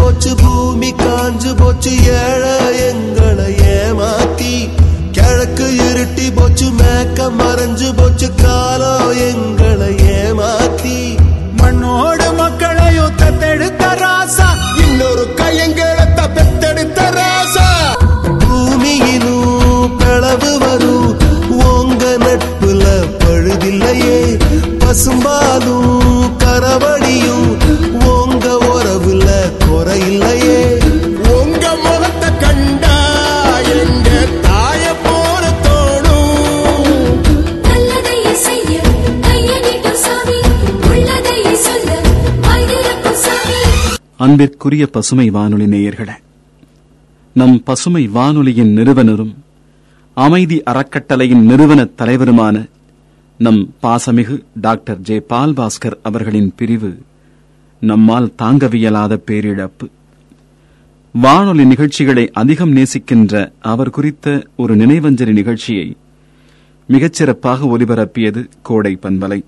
போச்சு 0.00 0.34
பூமி 0.36 0.90
காஞ்சு 0.92 1.50
போச்சு 1.56 1.92
ஏழை 2.20 2.54
எங்களை 2.88 3.48
ஏமாத்தி. 3.74 4.54
கிழக்கு 5.12 5.66
இருட்டி 5.86 6.26
போச்சு 6.34 6.66
மேக்க 6.70 7.30
மறைஞ்சு 7.40 7.88
போச்சு 7.96 8.28
காலம் 8.42 9.10
எங்களை 9.28 9.90
ஏமாத்தி. 10.18 10.96
மண்ணோடு 11.60 12.28
மக்களையும் 12.32 13.16
தத்தெடுத்த 13.16 13.84
ராசா 14.02 14.48
இன்னொரு 14.84 15.24
கையங்களத்த 15.40 16.20
பெத்தெடுத்த 16.36 17.00
ராசா. 17.18 17.66
பூமியிலும் 18.42 19.96
பிளவு 19.98 20.58
வரும் 20.58 21.10
உங்க 21.68 22.04
நட்புல 22.24 22.84
பழுதில்லையே. 23.22 24.18
பசும்பாலும் 24.78 25.90
உங்க 26.26 26.44
உறவுல 29.50 29.64
குறையில்லையே. 29.64 30.58
உங்க 31.32 31.64
முகத்தை 31.76 32.30
கண்டா 32.38 32.96
எங்க 33.74 34.08
தாய 34.42 34.94
போல 35.02 35.44
தோணும். 35.64 37.00
அன்பிற்குரிய 44.18 44.86
பசுமை 44.86 45.30
வானொலி 45.30 45.66
நேயர்களே 45.66 46.16
நம் 47.36 47.62
பசுமை 47.64 48.06
வானொலியின் 48.06 48.72
நிறுவனரும் 48.72 49.34
அமைதி 50.16 50.62
அறக்கட்டளையின் 50.62 51.44
நிறுவன 51.44 51.88
தலைவருமான 51.98 52.56
நம் 53.40 53.60
பாசமிகு 53.82 54.36
டாக்டர் 54.60 54.98
ஜே 55.00 55.20
பால் 55.26 55.52
பாஸ்கர் 55.52 55.96
அவர்களின் 56.02 56.52
பிரிவு 56.56 56.90
நம்மால் 57.80 58.32
தாங்கவியலாத 58.42 59.20
பேரிழப்பு. 59.26 59.90
வானொலி 61.12 61.64
நிகழ்ச்சிகளை 61.64 62.30
அதிகம் 62.32 62.76
நேசிக்கின்ற 62.76 63.52
அவர் 63.60 63.90
குறித்த 63.90 64.46
ஒரு 64.56 64.76
நினைவஞ்சலி 64.76 65.32
நிகழ்ச்சியை 65.32 65.96
மிகச்சிறப்பாக 66.88 67.78
ஒலிபரப்பியது 67.78 68.48
கோடை 68.62 68.98
பண்பலை. 69.02 69.42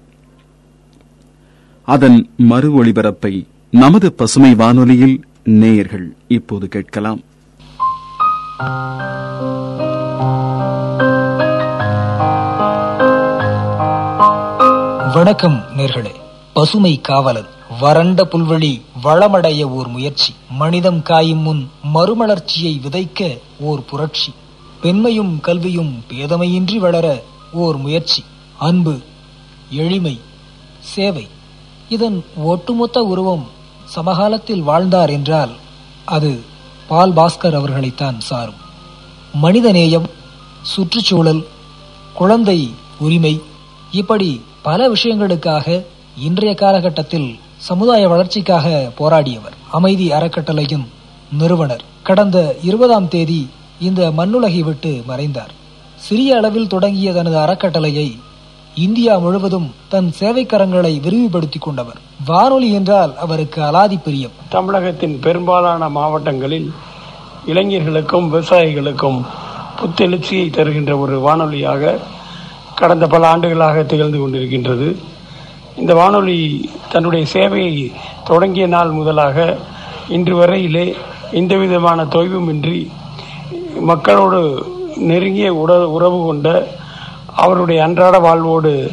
அதன் 1.83 2.31
மறு 2.37 2.85
ஒளிபரப்பை 2.85 3.47
நமது 3.71 4.13
பசுமை 4.13 4.55
வானொலியில் 4.55 5.21
நேயர்கள் 5.45 6.15
இப்போது 6.29 6.69
கேட்கலாம். 6.69 7.21
வணக்கம் 15.15 15.63
நேர்களே. 15.77 16.21
பசுமை 16.55 17.01
காவலன் 17.01 17.47
வறண்ட 17.81 18.25
புல்வெளி 18.25 18.83
வளமடைய 19.05 19.63
ஓர் 19.63 19.89
முயற்சி 19.89 20.35
மனிதம் 20.51 21.03
காயும் 21.03 21.39
முன் 21.39 21.71
மறுமலர்ச்சியை 21.95 22.73
விதைக்க 22.79 23.39
ஓர் 23.59 23.85
புரட்சி. 23.85 24.33
பெண்மையும் 24.81 25.41
கல்வியும் 25.41 26.03
பேதமையின்றி 26.09 26.77
வளர 26.77 27.23
ஓர் 27.53 27.77
முயற்சி 27.77 28.25
அன்பு 28.59 28.99
எளிமை 29.71 30.21
சேவை. 30.81 31.29
இதன் 31.89 32.25
ஒட்டுமொத்த 32.37 33.03
உருவம் 33.03 33.47
சமகாலத்தில் 33.85 34.63
வாழ்ந்தார் 34.63 35.11
என்றால் 35.11 35.51
அது 36.05 36.41
பால் 36.89 37.13
பாஸ்கர் 37.13 37.55
அவர்களைத்தான் 37.55 38.21
சாரும். 38.21 38.61
மனிதநேயம் 39.43 40.09
சுற்றுச்சூழல் 40.63 41.47
குழந்தை 42.15 42.75
உரிமை 42.99 43.41
இப்படி 43.91 44.41
பல 44.63 44.89
விஷயங்களுக்காக 44.93 45.85
இன்றைய 46.17 46.55
காலகட்டத்தில் 46.55 47.39
சமுதாய 47.57 48.09
வளர்ச்சிக்காக 48.09 48.93
போராடியவர் 48.99 49.57
அமைதி 49.71 50.13
அறக்கட்டளையின் 50.13 50.87
நிறுவனர். 51.33 51.83
கடந்த 52.03 52.57
இருபதாம் 52.63 53.09
தேதி 53.09 53.49
இந்த 53.81 54.11
மண்ணுலகை 54.17 54.61
விட்டு 54.61 55.03
மறைந்தார். 55.07 55.51
சிறிய 55.97 56.37
அளவில் 56.37 56.67
தொடங்கிய 56.67 57.13
தனது 57.13 57.37
அறக்கட்டளையை 57.37 58.19
இந்தியா 58.75 59.19
முழுவதும் 59.19 59.75
தன் 59.89 60.13
சேவைக்கரங்களை 60.21 61.01
விரிவுபடுத்திக் 61.01 61.63
கொண்டவர். 61.63 61.97
வானொலி 62.27 62.73
என்றால் 62.73 63.17
அவருக்கு 63.17 63.63
அலாதி 63.63 63.99
பிரியம். 64.03 64.31
தமிழகத்தின் 64.49 65.21
பெரும்பாலான 65.21 65.89
மாவட்டங்களில் 65.89 66.73
இளைஞர்களுக்கும் 67.47 68.35
விவசாயிகளுக்கும் 68.35 69.25
புத்தெழுச்சியை 69.81 70.51
தருகின்ற 70.51 70.97
ஒரு 70.97 71.21
வானொலியாக 71.21 71.99
கடந்த 72.75 73.07
பல 73.07 73.29
ஆண்டுகளாக 73.29 73.83
திகழ்ந்து 73.83 74.19
கொண்டிருக்கின்றது. 74.19 74.97
இந்த 75.77 75.95
வானொலி 75.95 76.71
தன்னுடைய 76.91 77.27
சேவையை 77.33 77.93
தொடங்கிய 78.25 78.67
நாள் 78.67 78.91
முதலாக 78.91 79.59
இன்று 80.09 80.35
வரையிலே 80.37 80.95
எந்த 81.31 81.57
விதமான 81.57 82.05
தொய்வுமின்றி 82.05 82.89
மக்களோடு 83.81 84.67
நெருங்கிய 84.97 85.53
உட 85.55 85.73
உறவு 85.85 86.27
கொண்ட 86.27 86.49
அவருடைய 87.35 87.85
அன்றாட 87.85 88.19
வாழ்வோடு 88.19 88.91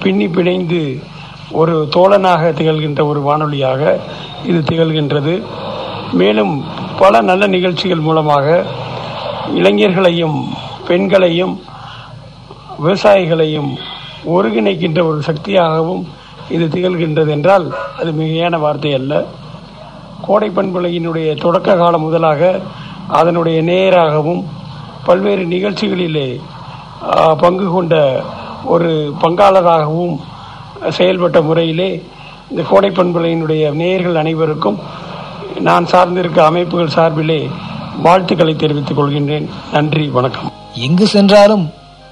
பின்னி 0.00 0.26
பிணைந்து 0.26 1.02
ஒரு 1.50 1.88
தோழனாக 1.96 2.50
திகழ்கின்ற 2.52 3.02
ஒரு 3.06 3.20
வானொலியாக 3.20 4.00
இது 4.46 4.58
திகழ்கின்றது. 4.60 5.42
மேலும் 6.12 6.64
பல 6.98 7.20
நல்ல 7.20 7.46
நிகழ்ச்சிகள் 7.46 8.06
மூலமாக 8.08 8.64
இளைஞர்களையும் 9.54 10.38
பெண்களையும் 10.86 11.60
விவசாயிகளையும் 12.82 13.70
ஒருங்கிணைக்கின்ற 14.24 15.06
ஒரு 15.08 15.22
சக்தியாகவும் 15.22 16.06
இது 16.50 16.66
திகழ்கின்றது 16.66 17.28
என்றால் 17.28 17.74
அது 17.98 18.10
மிகையான 18.12 18.58
வார்த்தை 18.58 18.94
அல்ல. 18.94 19.24
கோடை 20.26 20.48
பண்புலையினுடைய 20.48 21.40
தொடக்க 21.40 21.76
காலம் 21.76 22.00
முதலாக 22.00 22.60
அதனுடைய 23.08 23.62
நேராகவும் 23.62 24.44
பல்வேறு 25.04 25.44
நிகழ்ச்சிகளிலே 25.44 26.40
பங்கு 27.38 27.70
கொண்ட 27.70 28.22
ஒரு 28.64 29.14
பங்காளராகவும் 29.22 30.16
செயல்பட்ட 30.98 31.42
முறையிலே 31.42 32.02
இந்த 32.50 32.62
கோடை 32.62 32.90
பண்புலையினுடைய 32.90 33.72
நேயர்கள் 33.72 34.14
அனைவருக்கும் 34.14 34.78
நான் 35.60 35.86
சார்ந்திருக்க 35.86 36.38
அமைப்புகள் 36.38 36.88
சார்பிலே 36.88 37.50
வாழ்த்துக்களை 38.02 38.56
தெரிவித்துக் 38.56 38.98
கொள்கின்றேன். 39.00 39.46
நன்றி 39.72 40.06
வணக்கம். 40.08 40.52
எங்கு 40.74 41.06
சென்றாலும் 41.06 41.70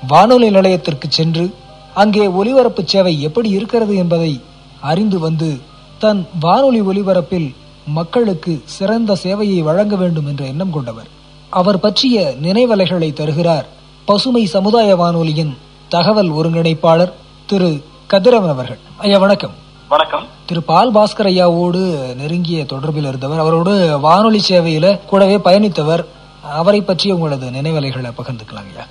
வானொலி 0.09 0.50
நிலையத்திற்கு 0.50 1.09
சென்று 1.10 1.54
அங்கே 1.94 2.28
ஒலிபரப்பு 2.28 2.82
சேவை 2.87 3.22
எப்படி 3.22 3.49
இருக்கிறது 3.49 3.97
என்பதை 3.97 4.41
அறிந்து 4.81 5.19
வந்து 5.19 5.59
தன் 5.99 6.28
வானொலி 6.41 6.81
ஒலிபரப்பில் 6.81 7.55
மக்களுக்கு 7.87 8.62
சிறந்த 8.65 9.16
சேவையை 9.22 9.62
வழங்க 9.62 9.97
வேண்டும் 9.97 10.27
என்ற 10.27 10.44
எண்ணம் 10.44 10.71
கொண்டவர். 10.71 11.06
அவர் 11.50 11.81
பற்றிய 11.81 12.34
நினைவலைகளை 12.43 13.12
தருகிறார் 13.12 13.66
பசுமை 14.05 14.47
சமுதாய 14.47 14.97
வானொலியின் 14.97 15.56
தகவல் 15.88 16.31
ஒருங்கிணைப்பாளர் 16.31 17.12
திரு 17.47 17.84
கதிரவன் 18.06 18.50
அவர்கள். 18.50 18.78
ஐயா 18.97 19.19
வணக்கம். 19.19 19.50
வணக்கம். 19.88 20.26
திரு 20.47 20.62
பால் 20.62 20.93
பாஸ்கர் 20.93 21.31
ஐயாவோடு 21.32 22.15
நெருங்கிய 22.15 22.62
தொடர்பில் 22.62 23.09
இருந்தவர். 23.09 23.38
அவரோடு 23.38 24.00
வானொலி 24.00 24.41
சேவையில 24.49 25.05
கூடவே 25.05 25.37
பயணித்தவர். 25.37 26.05
அவரை 26.43 26.82
பற்றி 26.82 27.11
உங்களது 27.11 27.47
நினைவலைகளை 27.47 28.12
பகிர்ந்துக்கலாம் 28.12 28.69
ஐயா. 28.71 28.87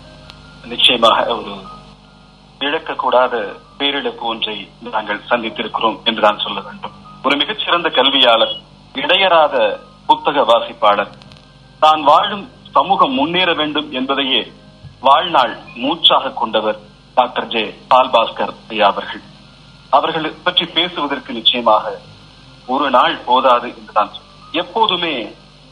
நிச்சயமாக 0.67 1.35
ஒரு 1.35 1.51
இழக்கக்கூடாத 2.67 3.33
பேரிழப்பு 3.79 4.25
ஒன்றை 4.31 4.55
நாங்கள் 4.93 5.27
சந்தித்திருக்கிறோம் 5.31 5.97
என்றுதான் 6.09 6.43
சொல்ல 6.45 6.59
வேண்டும். 6.67 6.95
ஒரு 7.25 7.35
மிகச்சிறந்த 7.41 7.89
கல்வியாளர் 7.97 8.55
இடையறாத 8.95 9.55
புத்தக 10.07 10.39
வாசிப்பாளர் 10.51 11.11
தான் 11.81 12.01
வாழும் 12.09 12.45
சமூகம் 12.75 13.13
முன்னேற 13.19 13.49
வேண்டும் 13.61 13.89
என்பதையே 13.99 14.41
வாழ்நாள் 15.07 15.53
மூச்சாக 15.83 16.33
கொண்டவர் 16.41 16.79
டாக்டர் 17.17 17.49
ஜே 17.53 17.63
பால்பாஸ்கர் 17.91 18.53
ஐயா 18.71 18.87
அவர்கள். 18.93 19.23
அவர்கள் 19.89 20.27
பற்றி 20.45 20.65
பேசுவதற்கு 20.77 21.31
நிச்சயமாக 21.39 21.85
ஒரு 22.67 22.85
நாள் 22.95 23.15
போதாது 23.27 23.67
என்றுதான் 23.79 24.11
எப்போதுமே 24.61 25.13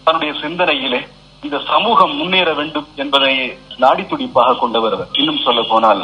தன்னுடைய 0.08 0.32
சிந்தனையிலே 0.44 1.02
இந்த 1.44 1.58
சமூகம் 1.72 2.14
முன்னேற 2.20 2.50
வேண்டும் 2.60 2.88
என்பதையே 2.96 3.48
நாடி 3.84 4.04
துடிப்பாக 4.04 4.58
கொண்டவர் 4.58 4.98
இன்னும் 5.20 5.44
சொல்ல 5.46 5.62
போனால் 5.72 6.04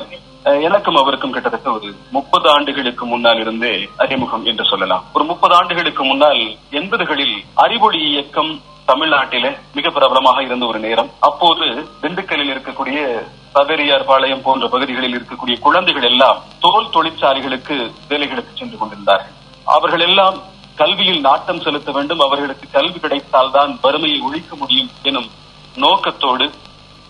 எனக்கும் 0.68 0.96
அவருக்கும் 0.96 1.34
கிட்டத்தட்ட 1.36 1.72
ஒரு 1.72 1.90
முப்பது 2.16 2.50
ஆண்டுகளுக்கு 2.50 3.06
முன்னால் 3.06 3.40
இருந்தே 3.40 3.74
அறிமுகம் 4.04 4.46
என்று 4.46 4.66
சொல்லலாம். 4.66 5.04
ஒரு 5.14 5.24
முப்பது 5.24 5.56
ஆண்டுகளுக்கு 5.56 6.04
முன்னால் 6.04 6.42
எண்பதுகளில் 6.80 7.36
அறிவொளி 7.54 8.02
இயக்கம் 8.10 8.52
தமிழ்நாட்டில 8.86 9.46
மிக 9.78 9.90
பிரபலமாக 9.90 10.44
இருந்த 10.44 10.66
ஒரு 10.66 10.80
நேரம். 10.80 11.10
அப்போது 11.20 11.66
திண்டுக்கல்லில் 12.02 12.54
இருக்கக்கூடிய 12.54 13.00
சபேரியார் 13.56 14.06
பாளையம் 14.06 14.42
போன்ற 14.42 14.68
பகுதிகளில் 14.68 15.16
இருக்கக்கூடிய 15.18 15.56
குழந்தைகள் 15.66 16.08
எல்லாம் 16.12 16.38
தோல் 16.60 16.94
தொழிற்சாலைகளுக்கு 16.96 17.78
வேலைகளுக்கு 18.12 18.54
சென்று 18.54 18.78
கொண்டிருந்தார்கள். 18.78 19.34
அவர்கள் 19.64 20.06
எல்லாம் 20.10 20.38
கல்வியில் 20.76 21.22
நாட்டம் 21.22 21.64
செலுத்த 21.66 21.92
வேண்டும் 21.92 22.20
அவர்களுக்கு 22.20 22.68
கல்வி 22.78 23.00
கிடைத்தால்தான் 23.00 23.72
வறுமையை 23.82 24.20
ஒழிக்க 24.28 24.56
முடியும் 24.56 24.90
எனும் 25.10 25.30
நோக்கத்தோடு 25.76 26.48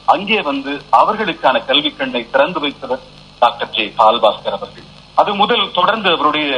அங்கே 0.06 0.42
வந்து 0.42 0.72
அவர்களுக்கான 1.02 1.66
கல்வி 1.66 1.92
கண்ணை 1.92 2.22
திறந்து 2.30 2.60
வைத்தவர் 2.60 3.04
டாக்டர் 3.40 3.70
ஜே 3.70 3.84
பால்பாஸ்கர் 3.98 4.58
அவர்கள். 4.58 4.86
அது 5.16 5.32
முதல் 5.34 5.72
தொடர்ந்து 5.72 6.10
அவருடைய 6.16 6.50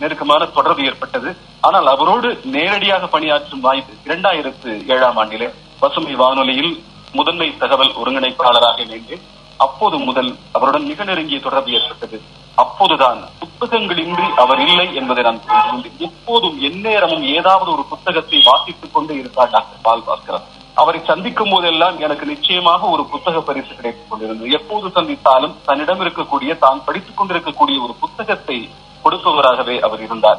நெருக்கமான 0.00 0.44
தொடர்பு 0.46 0.84
ஏற்பட்டது. 0.84 1.30
ஆனால் 1.60 1.86
அவரோடு 1.86 2.28
நேரடியாக 2.56 3.06
பணியாற்றும் 3.06 3.60
வாய்ப்பு 3.60 3.94
இரண்டாயிரத்து 4.04 4.70
ஏழாம் 4.94 5.18
ஆண்டிலே 5.22 5.48
பசுமை 5.80 6.14
வானொலியில் 6.14 6.72
முதன்மை 7.12 7.48
தகவல் 7.58 7.94
ஒருங்கிணைப்பாளராக 8.02 8.80
இணைந்து 8.86 9.16
அப்போது 9.56 9.96
முதல் 9.98 10.30
அவருடன் 10.52 10.86
மிக 10.86 11.04
நெருங்கிய 11.04 11.38
தொடர்பு 11.40 11.70
ஏற்பட்டது. 11.72 12.18
அப்போதுதான் 12.54 13.20
புத்தகங்களின்றி 13.40 14.26
அவர் 14.42 14.60
இல்லை 14.68 14.94
என்பதை 14.94 15.22
நான் 15.24 15.40
புரிந்து 15.46 15.70
கொண்டேன். 15.70 15.98
எப்போதும் 15.98 16.60
எந்நேரமும் 16.60 17.24
ஏதாவது 17.36 17.70
ஒரு 17.72 17.84
புத்தகத்தை 17.92 18.40
வாசித்துக் 18.44 18.94
கொண்டே 18.94 19.14
இருந்தார் 19.14 19.50
டாக்டர் 19.50 19.82
பால் 19.82 20.06
பாஸ்கரன் 20.06 20.46
அவரை 20.76 21.00
சந்திக்கும் 21.06 21.50
போதெல்லாம் 21.50 22.00
எனக்கு 22.00 22.26
நிச்சயமாக 22.26 22.86
ஒரு 22.86 23.04
புத்தக 23.04 23.40
பரிசு 23.40 23.74
கிடைத்துக் 23.74 24.10
கொண்டிருந்தது. 24.10 24.50
எப்போது 24.50 24.86
சந்தித்தாலும் 24.88 25.54
தன்னிடம் 25.64 26.00
இருக்கக்கூடிய 26.00 26.58
தான் 26.58 26.84
படித்துக் 26.84 27.16
கொண்டிருக்கக்கூடிய 27.16 27.82
ஒரு 27.82 27.94
புத்தகத்தை 28.00 28.70
கொடுப்பவராகவே 29.04 29.80
அவர் 29.80 30.02
இருந்தார். 30.02 30.38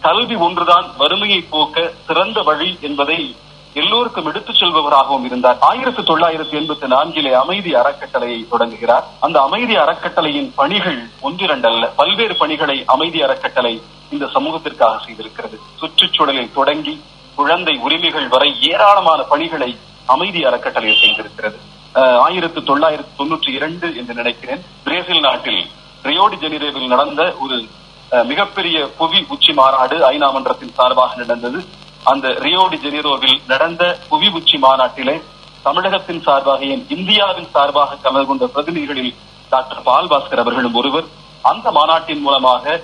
கல்வி 0.00 0.34
ஒன்றுதான் 0.34 0.86
வறுமையை 0.98 1.40
போக்க 1.40 1.92
சிறந்த 2.06 2.42
வழி 2.42 2.78
என்பதை 2.80 3.36
எல்லோருக்கும் 3.72 4.26
எடுத்துச் 4.26 4.62
செல்பவராகவும் 4.62 5.24
இருந்தார். 5.24 5.56
ஆயிரத்தி 5.60 6.02
தொள்ளாயிரத்தி 6.02 6.56
எண்பத்தி 6.60 6.86
நான்கிலே 6.86 7.32
அமைதி 7.32 7.74
அறக்கட்டளையை 7.74 8.48
தொடங்குகிறார். 8.48 9.04
அந்த 9.20 9.40
அமைதி 9.40 9.76
அறக்கட்டளையின் 9.76 10.52
பணிகள் 10.54 11.08
ஒன்றிரண்டல்ல. 11.22 11.90
பல்வேறு 11.96 12.36
பணிகளை 12.36 12.82
அமைதி 12.86 13.22
அறக்கட்டளை 13.22 13.82
இந்த 14.10 14.26
சமூகத்திற்காக 14.26 14.98
செய்திருக்கிறது. 15.06 15.58
சுற்றுச்சூழலில் 15.78 16.54
தொடங்கி 16.54 17.00
குழந்தை 17.38 17.74
உரிமைகள் 17.86 18.28
வரை 18.34 18.50
ஏராளமான 18.72 19.20
பணிகளை 19.32 19.70
அமைதி 20.14 20.40
அறக்கட்டளை 20.48 20.92
செய்திருக்கிறது. 21.02 21.58
ஆயிரத்தி 22.26 22.60
தொள்ளாயிரத்தி 22.68 23.14
தொன்னூற்றி 23.18 23.50
இரண்டு 23.58 23.86
என்று 24.00 24.14
நினைக்கிறேன். 24.20 24.62
பிரேசில் 24.86 25.24
நாட்டில் 25.26 25.62
ரியோடி 26.08 26.36
ஜெனிரேவில் 26.44 26.92
நடந்த 26.94 27.22
ஒரு 27.44 27.56
மிகப்பெரிய 28.30 28.76
புவி 28.98 29.20
உச்சி 29.34 29.52
மாநாடு 29.58 29.96
ஐநா 30.10 30.28
மன்றத்தின் 30.34 30.74
சார்பாக 30.78 31.14
நடந்தது. 31.22 31.60
அந்த 32.10 32.26
ரியோடி 32.44 32.76
ஜெனிரோவில் 32.84 33.38
நடந்த 33.52 33.82
புவி 34.10 34.28
உச்சி 34.38 34.58
மாநாட்டிலே 34.64 35.16
தமிழகத்தின் 35.66 36.22
சார்பாக 36.26 36.60
ஏன் 36.74 36.84
இந்தியாவின் 36.96 37.48
சார்பாக 37.54 37.96
கலந்து 38.04 38.26
கொண்ட 38.28 38.46
பிரதிநிதிகளில் 38.56 39.14
டாக்டர் 39.54 39.82
பால் 39.88 40.10
பாஸ்கர் 40.12 40.42
அவர்களும் 40.44 40.76
ஒருவர். 40.80 41.08
அந்த 41.50 41.66
மாநாட்டின் 41.78 42.22
மூலமாக 42.26 42.80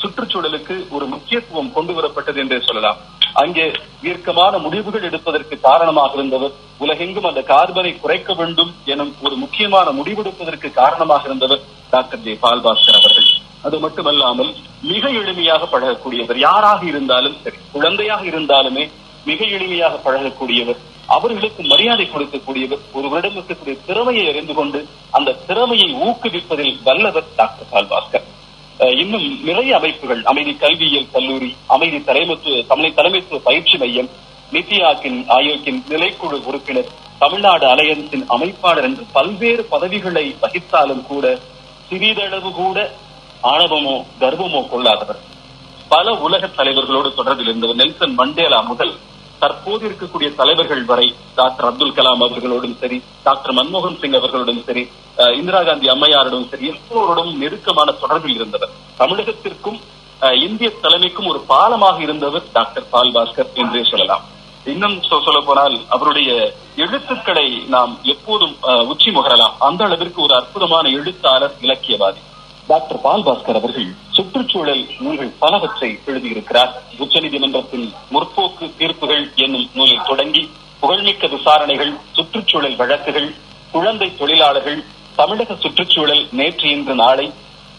சுற்றுச்சூழலுக்கு 0.00 0.74
ஒரு 0.96 1.04
முக்கியத்துவம் 1.12 1.70
கொண்டு 1.76 1.92
வரப்பட்டது 1.98 2.38
என்றே 2.42 2.58
சொல்லலாம். 2.66 2.98
அங்கே 3.32 3.64
தீர்க்கமான 4.02 4.58
முடிவுகள் 4.58 5.06
எடுப்பதற்கு 5.08 5.60
காரணமாக 5.60 6.14
இருந்தவர். 6.14 6.54
உலகெங்கும் 6.78 7.28
அந்த 7.30 7.42
கார்பனை 7.52 7.92
குறைக்க 8.00 8.34
வேண்டும் 8.34 8.74
எனும் 8.84 9.12
ஒரு 9.22 9.36
முக்கியமான 9.36 9.90
முடிவெடுப்பதற்கு 9.90 10.70
காரணமாக 10.72 11.24
இருந்தவர் 11.24 11.62
டாக்டர் 11.90 12.20
ஜே 12.20 12.34
பால் 12.44 12.64
பாஸ்கர் 12.66 12.98
அவர்கள். 13.00 13.28
அது 13.62 13.78
மட்டுமல்லாமல் 13.78 14.50
மிக 14.82 15.04
எளிமையாக 15.20 15.66
பழகக்கூடியவர் 15.66 16.38
யாராக 16.38 16.84
இருந்தாலும் 16.86 17.36
சரி 17.44 17.58
குழந்தையாக 17.72 18.22
இருந்தாலுமே 18.24 18.84
மிக 19.24 19.40
எளிமையாக 19.56 19.94
பழகக்கூடியவர் 20.04 20.80
அவர்களுக்கு 21.06 21.62
மரியாதை 21.62 22.06
கொடுக்கக்கூடியவர் 22.06 22.82
ஒருவரிடம் 22.92 23.36
இருக்கக்கூடிய 23.36 23.76
திறமையை 23.86 24.24
அறிந்து 24.32 24.54
கொண்டு 24.54 24.78
அந்த 25.10 25.36
திறமையை 25.46 25.88
ஊக்குவிப்பதில் 26.06 26.74
வல்லவர் 26.84 27.28
டாக்டர் 27.36 27.70
பால் 27.70 27.90
பாஸ்கர் 27.92 28.26
இன்னும் 28.78 29.44
நிறைய 29.44 29.76
அமைப்புகள். 29.76 30.22
அமைதி 30.22 30.52
கல்வியியல் 30.52 31.10
கல்லூரி 31.12 31.54
அமைதி 31.66 31.98
தலைமைத்துவ 31.98 32.66
தமிழை 32.66 32.90
தலைமைத்துவ 32.96 33.38
பயிற்சி 33.38 33.76
மையம் 33.78 34.10
நிதி 34.52 34.82
ஆக்கின் 34.82 35.24
ஆயோக்கின் 35.28 35.80
நிலைக்குழு 35.88 36.36
உறுப்பினர் 36.44 36.90
தமிழ்நாடு 37.18 37.66
அலையன்ஸின் 37.66 38.26
அமைப்பாளர் 38.28 38.82
என்று 38.82 39.04
பல்வேறு 39.12 39.64
பதவிகளை 39.64 40.36
வகித்தாலும் 40.42 41.02
கூட 41.06 41.38
சிறிதளவு 41.88 42.52
கூட 42.52 42.92
ஆணவமோ 43.42 44.04
கர்வமோ 44.20 44.68
கொள்ளாதவர். 44.68 45.20
பல 45.88 46.12
உலக 46.12 46.46
தலைவர்களோடு 46.46 47.12
தொடர்பில் 47.16 47.48
இருந்தவர் 47.48 47.76
நெல்சன் 47.76 48.14
மண்டேலா 48.14 48.60
முதல் 48.60 48.94
தற்போது 49.40 49.82
இருக்கக்கூடிய 49.86 50.28
தலைவர்கள் 50.34 50.84
வரை 50.84 51.06
டாக்டர் 51.34 51.66
அப்துல் 51.66 51.94
கலாம் 51.94 52.22
அவர்களோடும் 52.22 52.76
சரி 52.80 52.98
டாக்டர் 53.22 53.54
மன்மோகன் 53.54 53.98
சிங் 54.00 54.14
அவர்களோடும் 54.14 54.62
சரி 54.64 54.82
இந்திரா 55.36 55.60
காந்தி 55.62 55.88
அம்மையாரோடும் 55.90 56.48
சரி 56.48 56.70
எல்லோரோடும் 56.72 57.32
நெருக்கமான 57.36 57.88
தொடர்பில் 58.00 58.36
இருந்தவர். 58.36 58.72
தமிழகத்திற்கும் 59.00 59.78
இந்திய 60.42 60.68
தலைமைக்கும் 60.82 61.26
ஒரு 61.26 61.40
பாலமாக 61.48 61.98
இருந்தவர் 62.02 62.46
டாக்டர் 62.52 62.90
பால் 62.90 63.12
பாஸ்கர் 63.12 63.52
என்றே 63.54 63.82
சொல்லலாம். 63.84 64.24
இன்னும் 64.66 64.94
சொல்ல 65.26 65.40
போனால் 65.40 65.76
அவருடைய 65.88 66.30
எழுத்துக்களை 66.76 67.44
நாம் 67.68 67.92
எப்போதும் 68.04 68.54
அஹ், 68.68 68.84
உச்சி 68.86 69.10
முகரலாம் 69.10 69.54
அந்த 69.60 69.84
அளவிற்கு 69.84 70.20
ஒரு 70.22 70.34
அற்புதமான 70.36 70.88
எழுத்தாளர் 70.90 71.54
இலக்கியவாதி. 71.60 72.20
டாக்டர் 72.68 73.00
பால் 73.02 73.24
பாஸ்கர் 73.26 73.58
அவர்கள் 73.58 73.88
சுற்றுச்சூழல் 74.16 74.80
நூல்கள் 75.02 75.32
பலவற்றை 75.42 75.90
எழுதியிருக்கிறார். 76.06 76.72
உச்சநீதிமன்றத்தின் 77.04 77.84
முற்போக்கு 78.14 78.66
தீர்ப்புகள் 78.78 79.24
என்னும் 79.44 79.66
நூலில் 79.74 80.06
தொடங்கி 80.06 80.42
புகழ்மிக்க 80.80 81.26
விசாரணைகள் 81.26 81.92
சுற்றுச்சூழல் 82.16 82.76
வழக்குகள் 82.76 83.28
குழந்தை 83.74 84.08
தொழிலாளர்கள் 84.16 84.80
தமிழக 85.16 85.56
சுற்றுச்சூழல் 85.64 86.22
நேற்று 86.38 86.66
இன்று 86.70 86.94
நாளை 86.94 87.26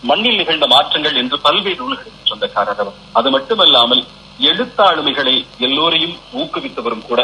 மண்ணில் 0.03 0.39
நிகழ்ந்த 0.41 0.65
மாற்றங்கள் 0.75 1.17
என்று 1.21 1.37
பல்வேறு 1.39 1.79
நூல்களுக்கு 1.81 2.29
சொந்தக்காரர் 2.31 2.81
அவர். 2.83 2.97
அது 3.13 3.29
மட்டுமல்லாமல் 3.35 4.03
எழுத்தாளுமைகளை 4.49 5.35
எல்லோரையும் 5.67 6.15
ஊக்குவித்தவரும் 6.41 7.05
கூட. 7.09 7.21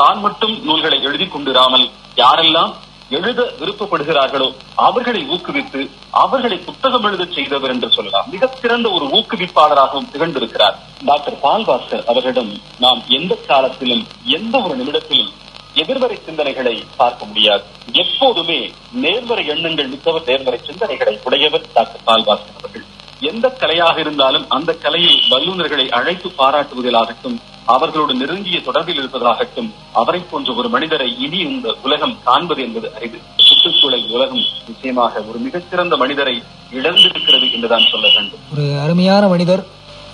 தான் 0.00 0.20
மட்டும் 0.20 0.54
நூல்களை 0.68 0.98
எழுதி 1.02 1.26
கொண்டிராமல் 1.26 1.86
யாரெல்லாம் 2.22 2.72
எழுத 3.10 3.52
விருப்பப்படுகிறார்களோ 3.58 4.54
அவர்களை 4.74 5.26
ஊக்குவித்து 5.28 5.90
அவர்களை 6.10 6.56
புத்தகம் 6.56 7.04
எழுதச் 7.04 7.32
செய்தவர் 7.32 7.70
என்று 7.70 7.90
சொல்லலாம். 7.90 8.30
மிக 8.30 8.46
சிறந்த 8.46 8.90
ஒரு 8.90 9.06
ஊக்குவிப்பாளராகவும் 9.06 10.08
திகழ்ந்திருக்கிறார். 10.12 10.74
டாக்டர் 11.04 11.38
பால்பாஸ்கர் 11.42 12.04
அவர்களிடம் 12.04 12.60
நாம் 12.78 13.02
எந்த 13.08 13.34
காலத்திலும் 13.34 14.06
எந்த 14.24 14.60
ஒரு 14.60 14.76
நிமிடத்திலும் 14.76 15.32
எதிர்மறை 15.74 16.18
சிந்தனைகளை 16.26 16.82
பார்க்க 16.96 17.24
முடியாது. 17.24 17.62
எப்போதுமே 17.92 18.70
நேர்மறை 18.92 19.46
எண்ணங்கள் 19.46 19.86
மிக்கவர் 19.86 20.22
நேர்மறை 20.26 20.60
சிந்தனைகளை 20.66 21.18
உடையவர் 21.24 21.66
டாக்டர் 21.74 22.00
பால்பாஸ்கர் 22.06 22.58
அவர்கள். 22.58 22.84
எந்த 23.20 23.56
கலையாக 23.60 23.98
இருந்தாலும் 23.98 24.46
அந்த 24.48 24.72
கலையில் 24.74 25.20
வல்லுநர்களை 25.30 25.88
அழைத்து 25.88 26.28
பாராட்டுவதிலாகட்டும் 26.38 27.36
அவர்களோடு 27.64 28.14
நெருங்கிய 28.14 28.60
தொடர்பில் 28.60 28.98
இருப்பதாகட்டும் 28.98 29.68
அவரை 29.92 30.20
போன்ற 30.20 30.54
ஒரு 30.54 30.68
மனிதரை 30.68 31.18
இனி 31.18 31.38
இந்த 31.46 31.74
உலகம் 31.82 32.18
காண்பது 32.24 32.62
என்பது 32.62 32.92
அரிது. 32.94 33.18
சுற்றுச்சூழல் 33.38 34.10
உலகம் 34.10 34.42
நிச்சயமாக 34.66 35.22
ஒரு 35.30 35.38
மிகச்சிறந்த 35.38 35.96
மனிதரை 35.96 36.34
இழந்திருக்கிறது 36.72 37.52
என்றுதான் 37.52 37.90
சொல்ல 37.90 38.06
வேண்டும். 38.14 38.40
ஒரு 38.52 38.80
அருமையான 38.80 39.28
மனிதர் 39.28 39.62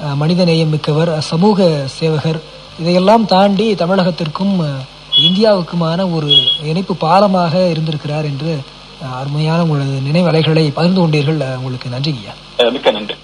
அஹ், 0.03 0.17
மனித 0.17 0.45
நேயம் 0.45 0.69
மிக்கவர் 0.69 1.21
சமூக 1.23 1.59
சேவகர். 1.87 2.39
இதையெல்லாம் 2.79 3.27
தாண்டி 3.27 3.75
தமிழகத்திற்கும் 3.75 4.55
இந்தியாவுக்குமான 5.19 6.13
ஒரு 6.13 6.31
இணைப்பு 6.63 6.97
பாலமாக 6.97 7.71
இருந்திருக்கிறார் 7.71 8.25
என்று 8.25 8.53
அருமையான 9.03 9.63
உங்களது 9.63 10.01
நினைவலைகளை 10.01 10.71
பகிர்ந்து 10.73 11.09
கொண்டீர்கள். 11.09 11.57
உங்களுக்கு 11.57 11.89
நன்றி 11.89 12.15
ஐயா. 12.17 12.71
மிக்க 12.71 12.91
நன்றி. 12.91 13.15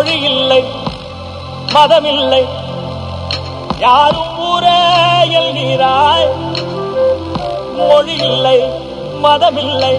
மொழி 0.00 0.18
இல்லை 0.26 0.58
மதமில்லை. 1.72 2.44
யாரும் 3.82 4.36
ஊரே 4.50 4.78
எல்கிறாய் 5.38 6.24
மொழி 7.78 8.14
இல்லை 8.28 8.54
மதமில்லை. 9.24 9.92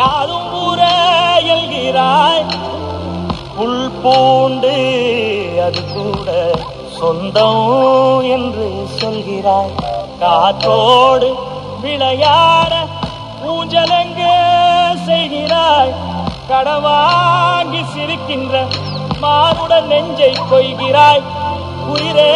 யாரும் 0.00 0.48
ஊரே 0.62 0.96
எல்கிறாய் 1.54 2.42
புல் 3.58 3.84
பூண்டு 4.02 4.74
அது 5.66 5.84
கூட 5.92 6.28
சொந்தம் 6.98 7.70
என்று 8.36 8.68
சொல்கிறாய். 9.02 9.72
காற்றோடு 10.24 11.30
விளையாட 11.84 12.74
ஊஞ்சலெங்கே 13.52 14.34
செய்கிறாய்? 15.06 15.94
கடவாங்கி 16.50 17.80
சிரிக்கின்ற 17.92 18.56
மானுடன் 19.26 19.86
நெஞ்சை 19.86 20.32
கொய்கிறாய் 20.50 21.22
உயிரே 21.86 22.32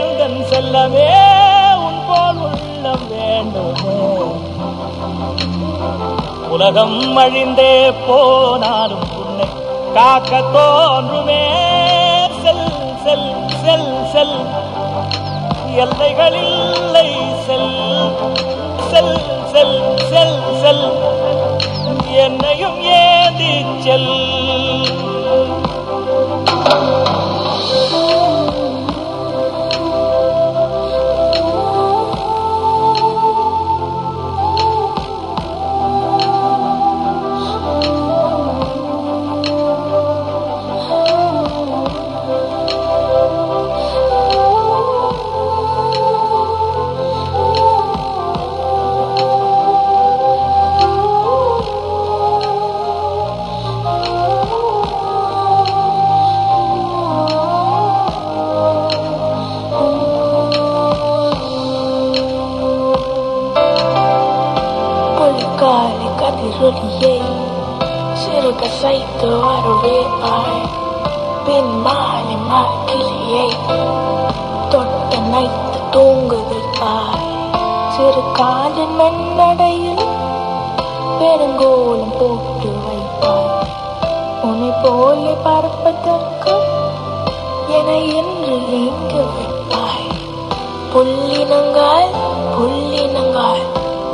எந்தன் 0.00 0.42
செல்லமே 0.50 1.12
உன் 1.76 2.00
போல் 2.08 2.36
உள்ளம் 2.36 3.08
வேண்டுமே. 3.08 3.96
உலகம் 6.48 7.16
அழிந்தே 7.16 7.92
போனாலும் 8.06 9.06
உன்னை 9.24 9.46
காக்க 9.94 10.40
தோன்றுமே. 10.40 11.42
செல் 12.42 12.72
செல் 13.04 13.32
செல் 13.64 14.06
செல். 14.12 14.36
எல்லைகள் 15.76 16.38
இல்லை 16.74 17.10
செல் 17.46 17.72
செல் 18.90 19.20
செல் 19.52 19.96
செல் 20.10 20.40
செல். 20.62 20.86
என்னையும் 22.12 22.82
ஏந்தி 22.82 23.64
செல். 23.78 24.08
Lord. 26.70 26.99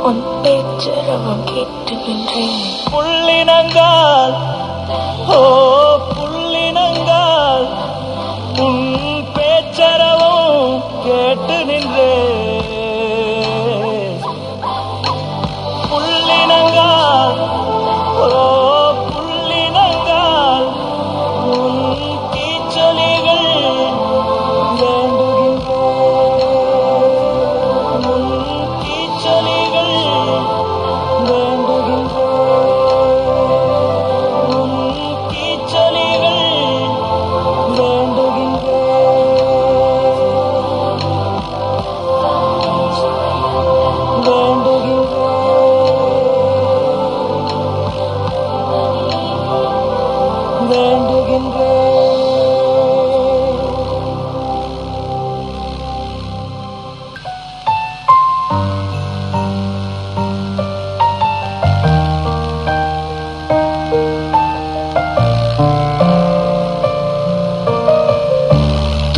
உன் 0.07 0.21
பேச்சரவம் 0.43 1.43
கேட்டு 1.45 1.95
நின்றேன் 2.03 2.59
புள்ளினங்கால் 2.91 4.35
ஓ 5.33 5.39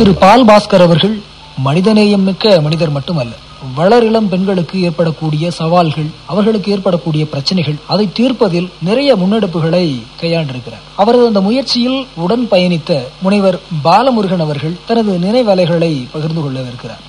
திரு 0.00 0.14
பால் 0.14 0.44
பாஸ்கர் 0.44 0.82
அவர்கள் 0.82 1.20
மனிதநேயம் 1.64 2.22
மிக்க 2.22 2.60
மனிதர் 2.60 2.90
மட்டுமல்ல 2.90 3.34
வளரிளம் 3.76 4.28
பெண்களுக்கு 4.28 4.82
ஏற்படக்கூடிய 4.82 5.50
சவால்கள் 5.50 6.06
அவர்களுக்கு 6.26 6.72
ஏற்படக்கூடிய 6.72 7.26
பிரச்சனைகள் 7.26 7.74
அதை 7.86 8.08
தீர்ப்பதில் 8.12 8.68
நிறைய 8.82 9.16
முன்னெடுப்புகளை 9.16 10.02
கையாண்டிருக்கிறார். 10.20 10.82
அவரது 10.96 11.26
அந்த 11.26 11.40
முயற்சியில் 11.40 12.06
உடன் 12.14 12.48
பயணித்த 12.50 13.02
முனைவர் 13.22 13.60
பாலமுருகன் 13.84 14.40
அவர்கள் 14.40 14.76
தனது 14.86 15.18
நினைவலைகளை 15.18 16.06
பகிர்ந்து 16.10 16.40
கொள்ளவிருக்கிறார். 16.40 17.00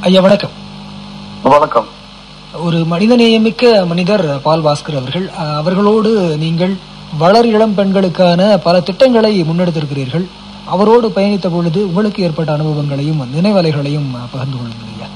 ஐயா 0.00 0.20
வணக்கம். 0.20 0.50
வணக்கம். 1.42 1.86
ஒரு 2.62 2.86
மனிதநேயமிக்க 2.90 3.86
மனிதர் 3.86 4.42
பால் 4.42 4.64
பாஸ்கர் 4.64 4.96
அவர்கள் 4.96 5.30
அவர்களோடு 5.30 6.36
நீங்கள் 6.38 6.76
வளர் 7.18 7.46
இளம் 7.46 7.74
பெண்களுக்கான 7.74 8.56
பல 8.56 8.80
திட்டங்களை 8.80 9.42
முன்னெடுத்திருக்கிறீர்கள். 9.42 10.24
அவரோடு 10.74 11.06
பயணித்த 11.16 11.48
பொழுது 11.54 11.80
உங்களுக்கு 11.88 12.22
ஏற்பட்ட 12.26 12.50
அனுபவங்களையும் 12.56 13.20
நினைவலைகளையும் 13.34 14.08
பகிர்ந்து 14.32 14.56
கொள்ளுங்கள். 14.58 14.88
ஐயா 14.94 15.08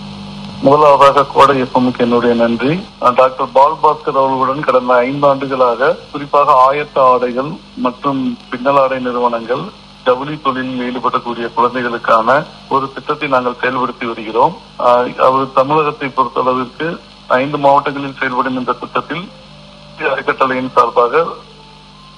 முதலாவதாக 0.66 1.25
கோடை 1.32 1.54
எஃப்எம்க்கு 1.62 2.04
என்னுடைய 2.04 2.34
நன்றி. 2.42 2.72
டாக்டர் 3.20 3.54
பால் 3.56 3.80
பாஸ்கர் 3.82 4.20
அவர்களுடன் 4.20 4.66
கடந்த 4.68 4.92
ஐந்து 5.08 5.26
ஆண்டுகளாக 5.30 5.90
குறிப்பாக 6.12 6.56
ஆயத்த 6.68 6.98
ஆடைகள் 7.12 7.50
மற்றும் 7.86 8.20
பின்னலாடை 8.50 8.98
நிறுவனங்கள் 9.06 9.64
ஜவுளி 10.08 10.34
தொழிலில் 10.44 10.82
ஈடுபடக்கூடிய 10.88 11.46
குழந்தைகளுக்கான 11.54 12.38
ஒரு 12.75 12.86
திட்டத்தை 12.94 13.28
நாங்கள் 13.34 13.60
செயல்படுத்தி 13.62 14.06
வருகிறோம். 14.10 14.54
அவர் 15.28 15.56
தமிழகத்தை 15.60 16.08
பொறுத்தளவிற்கு 16.18 16.88
ஐந்து 17.42 17.58
மாவட்டங்களில் 17.64 18.18
செயல்படும் 18.20 18.58
இந்த 18.60 18.78
திட்டத்தில் 18.82 19.25
அறக்கட்டளையின் 20.12 20.75
சார்பாக 20.76 21.25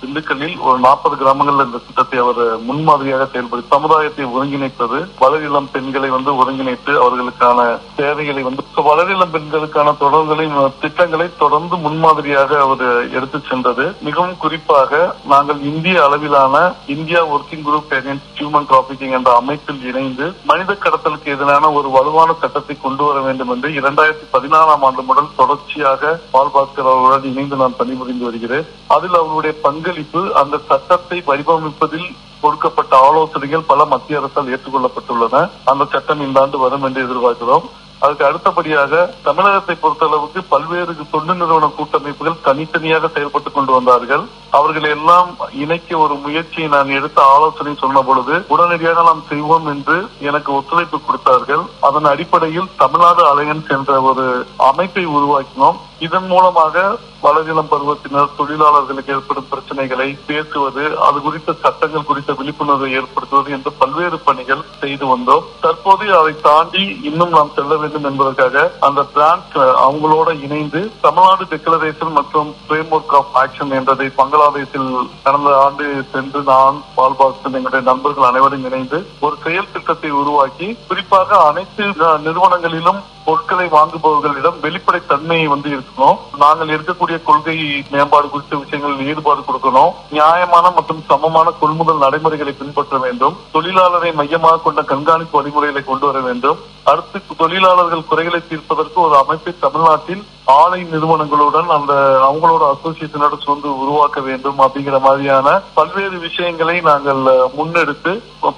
திண்டுக்கல்லில் 0.00 0.56
ஒரு 0.66 0.78
நாற்பது 0.78 1.14
கிராமங்கள்ல 1.20 1.64
இந்த 1.68 1.78
திட்டத்தை 1.86 2.18
அவர் 2.24 2.42
முன்மாதிரியாக 2.68 3.24
செயல்படுத்தி 3.32 3.72
சமுதாயத்தை 3.74 4.24
ஒருங்கிணைப்பது 4.34 4.98
வளரிளம் 5.22 5.70
பெண்களை 5.72 6.08
வந்து 6.16 6.30
ஒருங்கிணைத்து 6.40 6.92
அவர்களுக்கான 7.04 7.66
தேவைகளை 8.00 8.42
வந்து 8.48 8.66
வளரிளம் 8.88 9.32
பெண்களுக்கான 9.34 9.94
தொடர்களை 10.02 10.44
திட்டங்களை 10.82 11.26
தொடர்ந்து 11.42 11.76
முன்மாதிரியாக 11.86 12.60
அவர் 12.66 12.84
எடுத்து 13.16 13.38
சென்றது. 13.48 13.86
மிகவும் 14.06 14.36
குறிப்பாக 14.44 15.00
நாங்கள் 15.32 15.60
இந்திய 15.70 15.96
அளவிலான 16.04 16.56
India 16.96 17.22
working 17.34 17.66
group 17.68 17.92
against 17.98 18.30
human 18.38 18.68
trafficking 18.70 19.16
என்ற 19.18 19.30
அமைப்பில் 19.40 19.82
இணைந்து 19.90 20.28
மனித 20.50 20.78
கடத்தலுக்கு 20.84 21.34
எதிரான 21.34 21.72
ஒரு 21.80 21.90
வலுவான 21.96 22.36
சட்டத்தை 22.40 22.76
கொண்டு 22.86 23.04
வர 23.08 23.18
வேண்டும் 23.26 23.52
என்று 23.54 23.70
இரண்டாயிரத்தி 23.80 24.26
பதினாறாம் 24.36 24.86
ஆண்டு 24.88 25.02
முதல் 25.10 25.34
தொடர்ச்சியாக 25.40 26.14
பால் 26.30 26.54
பாஸ்கர் 26.54 26.90
அவர்களுடன் 26.90 27.28
இணைந்து 27.32 27.60
நான் 27.64 27.78
பணிபுரிந்து 27.82 28.28
வருகிறேன். 28.28 28.66
அதில் 28.96 29.20
அவருடைய 29.22 29.54
பங்கு 29.66 29.86
பங்களிப்பு 29.88 30.34
அந்த 30.34 30.56
சட்டத்தை 30.68 31.18
வடிவமைப்பதில் 31.26 32.08
கொடுக்கப்பட்ட 32.40 32.92
ஆலோசனைகள் 33.08 33.68
பல 33.70 33.84
மத்திய 33.84 34.18
அரசால் 34.18 34.50
ஏற்றுக்கொள்ளப்பட்டுள்ளன. 34.54 35.50
அந்த 35.64 35.84
சட்டம் 35.92 36.20
இந்த 36.20 36.40
ஆண்டு 36.40 36.58
வரும் 36.58 36.82
என்று 36.82 37.04
எதிர்பார்க்கிறோம். 37.06 37.66
அதுக்கு 37.98 38.24
அடுத்தபடியாக 38.24 39.14
தமிழகத்தை 39.22 39.74
பொறுத்தளவுக்கு 39.82 40.40
பல்வேறு 40.48 40.92
தொண்டு 41.10 41.34
நிறுவன 41.34 41.70
கூட்டமைப்புகள் 41.76 42.42
தனித்தனியாக 42.42 43.10
செயல்பட்டுக் 43.14 43.56
கொண்டு 43.56 43.72
வந்தார்கள். 43.72 44.24
அவர்களை 44.50 44.90
எல்லாம் 44.90 45.30
இணைக்க 45.52 45.98
ஒரு 45.98 46.14
முயற்சியை 46.14 46.68
நான் 46.68 46.94
எடுத்த 46.98 47.22
ஆலோசனை 47.22 47.74
சொன்ன 47.80 48.02
பொழுது 48.02 48.44
உடனடியாக 48.48 49.02
நாம் 49.02 49.26
செய்வோம் 49.28 49.66
என்று 49.66 50.08
எனக்கு 50.20 50.52
ஒத்துழைப்பு 50.52 51.00
கொடுத்தார்கள். 51.00 51.64
அதன் 51.80 52.04
அடிப்படையில் 52.04 52.72
தமிழ்நாடு 52.76 53.24
அலையன்ஸ் 53.32 53.76
என்ற 53.78 54.00
ஒரு 54.02 54.46
அமைப்பை 54.56 55.06
உருவாக்கினோம். 55.06 55.80
இதன் 56.00 56.26
மூலமாக 56.26 56.82
வளரிளம் 57.22 57.70
பருவத்தினர் 57.70 58.34
தொழிலாளர்களுக்கு 58.36 59.14
ஏற்படும் 59.14 59.48
பிரச்சனைகளை 59.50 60.06
பேசுவது 60.26 60.84
அது 60.98 61.18
குறித்த 61.20 61.54
சட்டங்கள் 61.62 62.04
குறித்த 62.04 62.32
விழிப்புணர்வை 62.32 62.90
ஏற்படுத்துவது 62.92 63.50
என்று 63.52 63.70
பல்வேறு 63.80 64.18
பணிகள் 64.20 64.62
செய்து 64.80 65.04
வந்தோம். 65.06 65.46
தற்போது 65.60 66.06
அதை 66.18 66.32
தாண்டி 66.40 66.84
இன்னும் 67.02 67.34
நாம் 67.36 67.52
செல்ல 67.56 67.76
வேண்டும் 67.76 68.04
என்பதற்காக 68.04 68.56
அந்த 68.80 69.02
பிராண்ட் 69.12 69.56
அவங்களோட 69.82 70.28
இணைந்து 70.44 70.82
தமிழ்நாடு 71.00 71.44
டிக்ளரேஷன் 71.50 72.16
மற்றும் 72.18 72.50
பிரேம் 72.68 72.92
ஒர்க் 72.92 73.16
ஆஃப் 73.18 73.34
ஆக்ஷன் 73.34 73.74
என்றதை 73.78 74.08
பங்களாதேஷில் 74.14 74.90
கடந்த 75.22 75.50
ஆண்டு 75.64 75.84
சென்று 76.12 76.42
நான் 76.44 76.78
பால்பாஸ்டன் 76.96 77.58
எங்களுடைய 77.58 77.84
நண்பர்கள் 77.90 78.30
அனைவரும் 78.30 78.66
இணைந்து 78.66 78.98
ஒரு 79.20 79.36
செயல் 79.44 79.72
திட்டத்தை 79.72 80.10
உருவாக்கி 80.20 80.70
குறிப்பாக 80.88 81.40
அனைத்து 81.44 81.84
நிறுவனங்களிலும் 82.26 83.00
பொருட்களை 83.28 83.66
வாங்குபவர்களிடம் 83.76 84.60
வெளிப்படை 84.66 85.00
தன்மையை 85.08 85.46
வந்து 85.54 85.68
இருக்கணும் 85.76 86.20
நாங்கள் 86.42 86.70
இருக்கக்கூடிய 86.76 87.16
கொள்கை 87.28 87.56
மேம்பாடு 87.94 88.28
குறித்த 88.34 88.56
விஷயங்களில் 88.62 89.08
ஈடுபாடு 89.10 89.42
கொடுக்கணும். 89.48 89.92
நியாயமான 90.16 90.70
மற்றும் 90.76 91.02
சமமான 91.10 91.50
கொள்முதல் 91.60 92.02
நடைமுறைகளை 92.04 92.54
பின்பற்ற 92.60 92.98
வேண்டும். 93.04 93.36
தொழிலாளரை 93.56 94.12
மையமாக 94.20 94.62
கொண்ட 94.66 94.82
கண்காணிப்பு 94.92 95.36
வழிமுறைகளை 95.38 95.82
கொண்டு 95.90 96.06
வர 96.10 96.18
வேண்டும். 96.28 96.58
அடுத்து 96.92 97.36
தொழிலாளர்கள் 97.42 98.08
குறைகளை 98.10 98.40
தீர்ப்பதற்கு 98.48 98.98
ஒரு 99.06 99.14
அமைப்பை 99.22 99.54
தமிழ்நாட்டில் 99.66 100.24
ஆலை 100.58 100.80
நிறுவனங்களுடன் 100.92 101.68
அந்த 101.76 101.92
அவங்களோட 102.28 102.64
அசோசியேஷனோட 102.74 103.34
சேர்ந்து 103.44 103.68
உருவாக்க 103.82 104.18
வேண்டும் 104.28 104.60
அப்படிங்கிற 104.64 104.98
மாதிரியான 105.06 105.48
பல்வேறு 105.78 106.18
விஷயங்களை 106.26 106.76
நாங்கள் 106.90 107.22
முன்னெடுத்து 107.58 108.12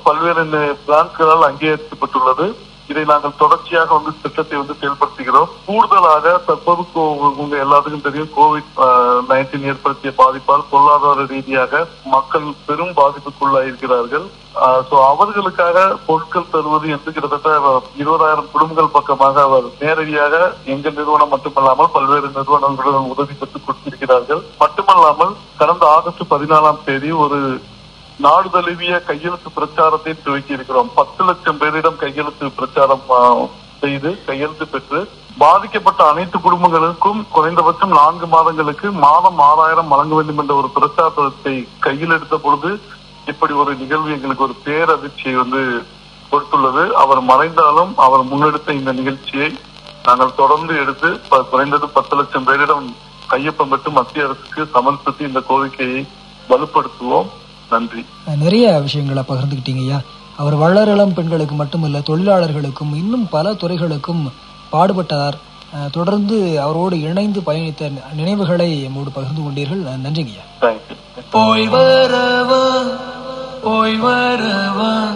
பல்வேறு 0.09 0.45
பிரான்ஸ்களால் 0.87 1.49
அங்கீகரிக்கப்பட்டுள்ளது. 1.51 2.47
இதை 2.91 3.03
நாங்கள் 3.11 3.39
தொடர்ச்சியாக 3.41 3.97
வந்து 3.97 4.13
திட்டத்தை 4.23 4.57
வந்து 4.61 4.75
செயல்படுத்துகிறோம். 4.81 5.51
கூடுதலாக 5.67 6.33
தற்போது 6.49 6.83
உங்க 7.43 7.55
எல்லாத்துக்கும் 7.65 8.07
தெரியும் 8.07 8.33
கோவிட் 8.37 8.73
நைன்டீன் 9.31 9.67
ஏற்படுத்திய 9.73 10.13
பாதிப்பால் 10.21 10.69
பொருளாதார 10.73 11.27
ரீதியாக 11.33 11.83
மக்கள் 12.15 12.49
பெரும் 12.69 12.95
பாதிப்புக்குள்ளாயிருக்கிறார்கள். 13.01 14.27
சோ 14.89 14.95
அவர்களுக்காக 15.11 15.79
பொருட்கள் 16.07 16.51
தருவது 16.55 16.87
என்று 16.95 17.11
கிட்டத்தட்ட 17.17 17.51
இருபதாயிரம் 18.03 18.53
குடும்பங்கள் 18.55 18.95
பக்கமாக 18.97 19.43
அவர் 19.49 19.67
நேரடியாக 19.83 20.35
எங்கள் 20.75 20.97
நிறுவனம் 20.99 21.33
மட்டுமல்லாமல் 21.35 21.93
பல்வேறு 21.97 22.29
நிறுவனங்களுடன் 22.39 23.11
உதவி 23.15 23.35
பெற்று 23.43 23.59
கொடுத்திருக்கிறார்கள். 23.67 24.43
மட்டுமல்லாமல் 24.63 25.37
கடந்த 25.61 25.85
ஆகஸ்ட் 25.97 26.31
பதினாலாம் 26.33 26.83
தேதி 26.89 27.13
ஒரு 27.25 27.39
நாடு 28.21 28.51
தழுவிய 28.51 29.01
கையெழுத்து 29.01 29.51
பிரச்சாரத்தை 29.51 30.15
துவக்கி 30.25 30.53
இருக்கிறோம். 30.53 30.91
பத்து 30.95 31.25
லட்சம் 31.25 31.61
பேரிடம் 31.61 31.97
கையெழுத்து 31.97 32.51
பிரச்சாரம் 32.51 33.03
செய்து 33.81 34.25
கையெழுத்து 34.25 34.67
பெற்று 34.67 35.09
பாதிக்கப்பட்ட 35.39 36.09
அனைத்து 36.09 36.39
குடும்பங்களுக்கும் 36.39 37.29
குறைந்தபட்சம் 37.29 37.89
நான்கு 37.89 38.27
மாதங்களுக்கு 38.27 38.93
மாதம் 38.93 39.39
ஆறாயிரம் 39.39 39.89
வழங்க 39.89 40.15
வேண்டும் 40.15 40.39
என்ற 40.39 40.55
ஒரு 40.55 40.69
பிரச்சாரத்தை 40.69 41.69
கையில் 41.79 42.11
எடுத்த 42.11 42.37
பொழுது 42.37 42.81
இப்படி 43.27 43.53
ஒரு 43.53 43.75
நிகழ்வு 43.75 44.11
எங்களுக்கு 44.11 44.45
ஒரு 44.45 44.55
பேரதிர்ச்சியை 44.65 45.33
வந்து 45.33 45.83
கொடுத்துள்ளது. 46.33 46.91
அவர் 46.91 47.21
மறைந்தாலும் 47.21 47.99
அவர் 47.99 48.25
முன்னெடுத்த 48.25 48.71
இந்த 48.71 48.93
நிகழ்ச்சியை 48.93 49.59
நாங்கள் 50.05 50.35
தொடர்ந்து 50.35 50.79
எடுத்து 50.79 51.21
ப- 51.29 51.45
குறைந்தது 51.45 51.89
பத்து 51.89 52.17
லட்சம் 52.17 52.47
பேரிடம் 52.47 52.95
கையொப்பம் 53.31 53.69
பெற்று 53.69 53.91
மத்திய 53.91 54.25
அரசுக்கு 54.25 54.67
சமர்ப்பித்து 54.67 55.27
இந்த 55.27 55.41
கோரிக்கையை 55.41 56.07
வலுப்படுத்துவோம். 56.49 57.29
நன்றி. 57.71 58.05
நிறைய 58.39 58.71
விஷயங்களை 58.71 59.23
பகிர்ந்துக்கிட்டீங்க 59.29 59.79
ஐயா. 59.79 60.01
அவர் 60.37 60.57
வளரிளம் 60.57 61.15
பெண்களுக்கு 61.15 61.55
மட்டுமல்ல 61.55 61.99
தொழிலாளர்களுக்கும் 61.99 62.95
இன்னும் 62.95 63.29
பல 63.29 63.55
துறைகளுக்கும் 63.55 64.33
பாடுபட்டார். 64.73 65.33
தொடர்ந்து 65.93 66.61
அவரோடு 66.61 67.01
இணைந்து 67.01 67.41
பயணித்த 67.47 67.93
நினைவுகளை 68.15 68.77
நம்மோடு 68.77 69.11
பகிர்ந்து 69.11 69.43
கொண்டீர்கள். 69.43 69.89
நன்றிங்க 70.05 70.39
ஐயா. 70.61 70.73
போய் 71.31 71.69
வரவா 71.69 72.91
போய் 73.63 74.03
வரவா 74.03 75.07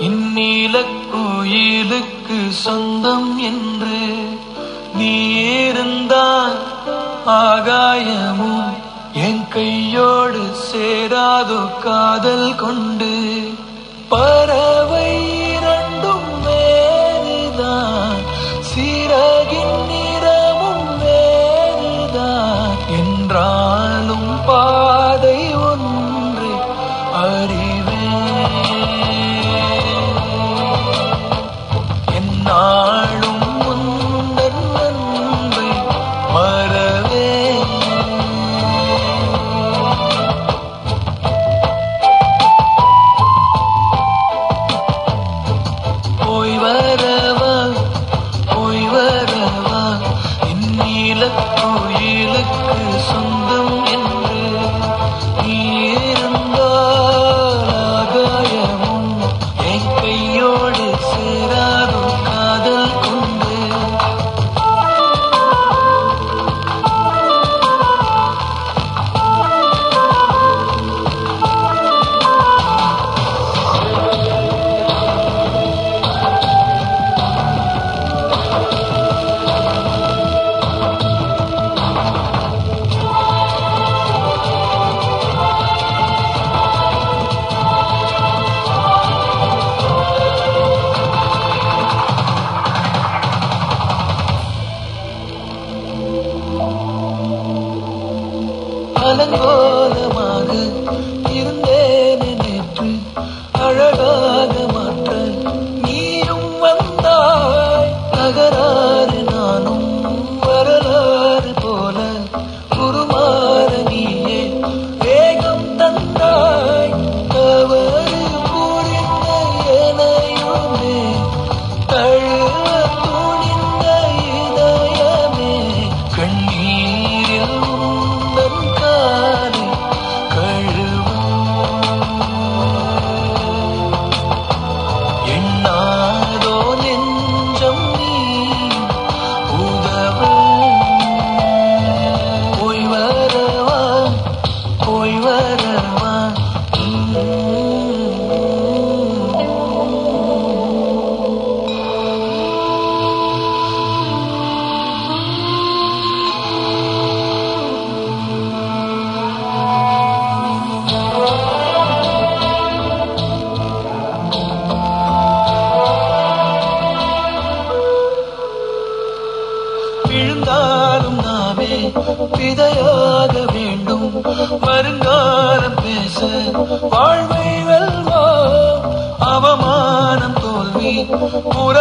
இந்நீலக் 0.00 1.12
கோயிலுக்கு 1.12 2.38
சொந்தம் 2.50 3.38
என்று 3.38 4.28
நீ 4.94 5.34
இருந்தால் 5.44 6.58
ஆகாயமும் 7.26 8.83
என் 9.16 9.48
கையோடு 9.48 10.42
சேராதோ 10.72 11.78
காதல் 11.82 12.54
கொண்டு 12.54 13.12
பறவை 14.08 15.10
இரண்டும் 15.50 16.42
வேறுதான். 16.42 18.22
சிறகின் 18.60 19.76
நிறமும் 19.86 20.98
வேறுதான். 20.98 22.76
என்றாலும் 22.88 24.44
பாதை 24.46 25.33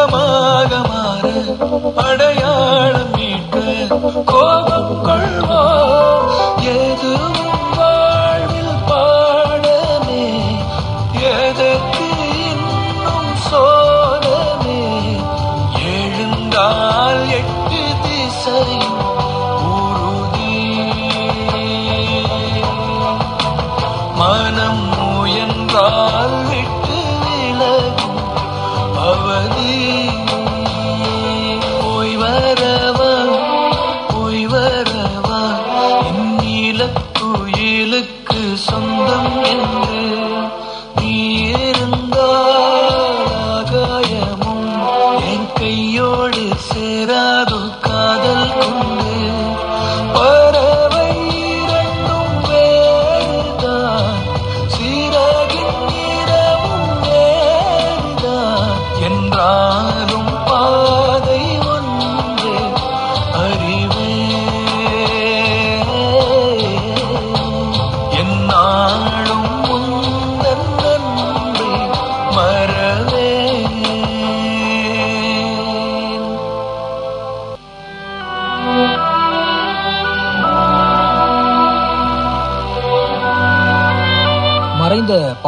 புறமாக 0.05 0.73
மாற 0.87 1.27
பட 1.97 2.22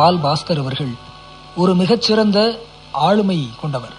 பால் 0.06 0.24
பாஸ்கர் 0.24 0.60
அவர்கள் 0.60 0.92
ஒரு 1.56 1.76
மிகச்சிறந்த 1.76 2.60
ஆளுமை 2.92 3.50
கொண்டவர். 3.62 3.94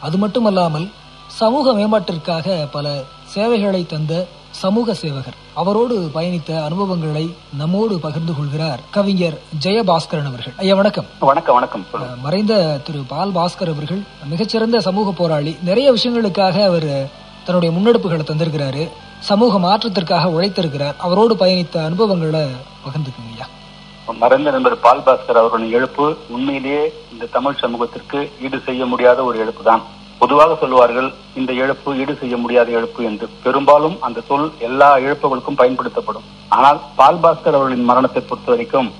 அது 0.00 0.18
மட்டுமல்லாமல் 0.18 0.90
சமூக 1.26 1.72
மேம்பாட்டிற்காக 1.72 2.68
பல 2.72 3.02
சேவைகளை 3.24 3.86
தந்த 3.86 4.26
சமூக 4.50 4.94
சேவகர். 4.94 5.34
அவரோடு 5.54 6.10
பயணித்த 6.14 6.64
அனுபவங்களை 6.64 7.34
நம்மோடு 7.58 7.98
பகிர்ந்து 7.98 8.34
கொள்கிறார் 8.34 8.80
கவிஞர் 8.90 9.38
ஜெயபாஸ்கரன் 9.62 10.30
அவர்கள். 10.30 10.52
ஐயா 10.56 10.74
வணக்கம். 10.74 11.04
வணக்கம் 11.20 11.54
வணக்கம். 11.54 11.86
மறைந்த 12.22 12.80
திரு 12.84 13.02
பால் 13.08 13.32
பாஸ்கர் 13.32 13.72
அவர்கள் 13.74 14.02
மிகச்சிறந்த 14.24 14.80
சமூக 14.80 15.10
போராளி. 15.10 15.56
நிறைய 15.62 15.92
விஷயங்களுக்காக 15.92 16.64
அவர் 16.64 17.10
தன்னுடைய 17.44 17.78
முன்னெடுப்புகளை 17.78 18.22
தந்திருக்கிறாரு. 18.22 18.88
சமூக 19.20 19.58
மாற்றத்திற்காக 19.58 20.28
உழைத்திருக்கிறார். 20.28 20.96
அவரோடு 20.96 21.34
பயணித்த 21.34 21.84
அனுபவங்களை 21.84 22.40
பகிர்ந்துக்குங்க 22.84 23.32
ஐயா. 23.32 23.48
மறைந்த 24.08 24.48
நண்பர் 24.54 24.74
பால் 24.84 25.02
பாஸ்கர் 25.06 25.38
அவர்களின் 25.40 25.74
எழுப்பு 25.76 26.04
உண்மையிலேயே 26.34 26.80
இந்த 27.12 27.28
தமிழ் 27.34 27.60
சமூகத்திற்கு 27.60 28.18
ஈடு 28.44 28.58
செய்ய 28.66 28.86
முடியாத 28.92 29.18
ஒரு 29.28 29.36
எழுப்பு 29.44 29.62
தான் 29.68 29.82
பொதுவாக 30.22 30.56
சொல்லுவார்கள் 30.62 31.06
இந்த 31.40 31.52
இழப்பு 31.60 31.90
ஈடு 32.02 32.14
செய்ய 32.20 32.34
முடியாத 32.42 32.68
இழப்பு 32.76 33.00
என்று. 33.10 33.26
பெரும்பாலும் 33.44 33.96
அந்த 34.06 34.18
சொல் 34.28 34.46
எல்லா 34.68 34.88
இழப்புகளுக்கும் 35.04 35.58
பயன்படுத்தப்படும். 35.60 36.26
ஆனால் 36.56 36.80
பால் 36.98 37.20
பாஸ்கர் 37.24 37.58
அவர்களின் 37.58 37.88
மரணத்தை 37.90 38.22
பொறுத்த 38.22 38.50
வரைக்கும் 38.54 38.90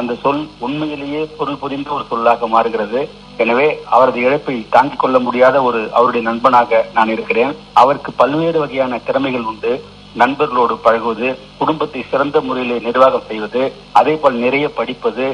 அந்த 0.00 0.12
சொல் 0.22 0.42
உண்மையிலேயே 0.66 1.22
பொருள் 1.38 1.60
புரிந்த 1.62 1.90
ஒரு 1.96 2.04
சொல்லாக 2.12 2.46
மாறுகிறது. 2.54 3.02
எனவே 3.42 3.68
அவரது 3.96 4.20
இழப்பை 4.26 4.56
தாங்கிக் 4.76 5.02
கொள்ள 5.02 5.18
முடியாத 5.26 5.56
ஒரு 5.68 5.80
அவருடைய 5.96 6.22
நண்பனாக 6.30 6.80
நான் 6.96 7.12
இருக்கிறேன். 7.16 7.52
அவருக்கு 7.82 8.12
பல்வேறு 8.22 8.58
வகையான 8.64 8.98
திறமைகள் 9.08 9.48
உண்டு. 9.52 9.72
நண்பர்களோடு 10.20 10.74
பழகுவது 10.84 11.28
குடும்பத்தை 11.60 12.00
சிறந்த 12.10 12.40
முறையில் 12.40 12.84
நிர்வாகம் 12.86 13.26
செய்வது 13.30 13.62
அதே 13.98 14.14
போல் 14.22 14.36
நிறைய 14.44 14.66
படிப்பது 14.78 15.26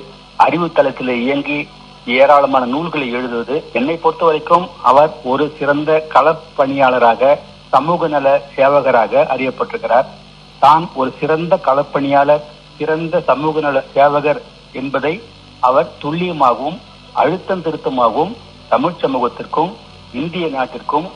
அறிவு 0.44 0.66
தளத்தில் 0.76 1.12
இயங்கி 1.24 1.58
ஏராளமான 2.18 2.64
நூல்களை 2.74 3.08
எழுதுவது. 3.16 3.56
என்னை 3.78 3.96
பொறுத்த 3.96 4.24
வரைக்கும் 4.28 4.64
அவர் 4.90 5.10
ஒரு 5.32 5.44
சிறந்த 5.58 5.90
களப்பணியாளராக 6.14 7.32
சமூக 7.74 8.08
நல 8.14 8.28
சேவகராக 8.56 9.22
அறியப்பட்டிருக்கிறார். 9.34 10.08
தான் 10.62 10.84
ஒரு 11.00 11.10
சிறந்த 11.20 11.54
களப்பணியாளர் 11.68 12.46
சிறந்த 12.78 13.20
சமூக 13.30 13.60
நல 13.60 13.78
சேவகர் 13.94 14.40
என்பதை 14.80 15.14
அவர் 15.68 15.88
துல்லியமாகவும் 16.02 16.78
அழுத்தம் 17.22 17.64
திருத்தமாகவும் 17.64 18.34
தமிழ் 18.72 19.00
சமூகத்திற்கும் 19.02 19.72
இந்திய 20.20 20.46
நாட்டிற்கும் 20.56 21.06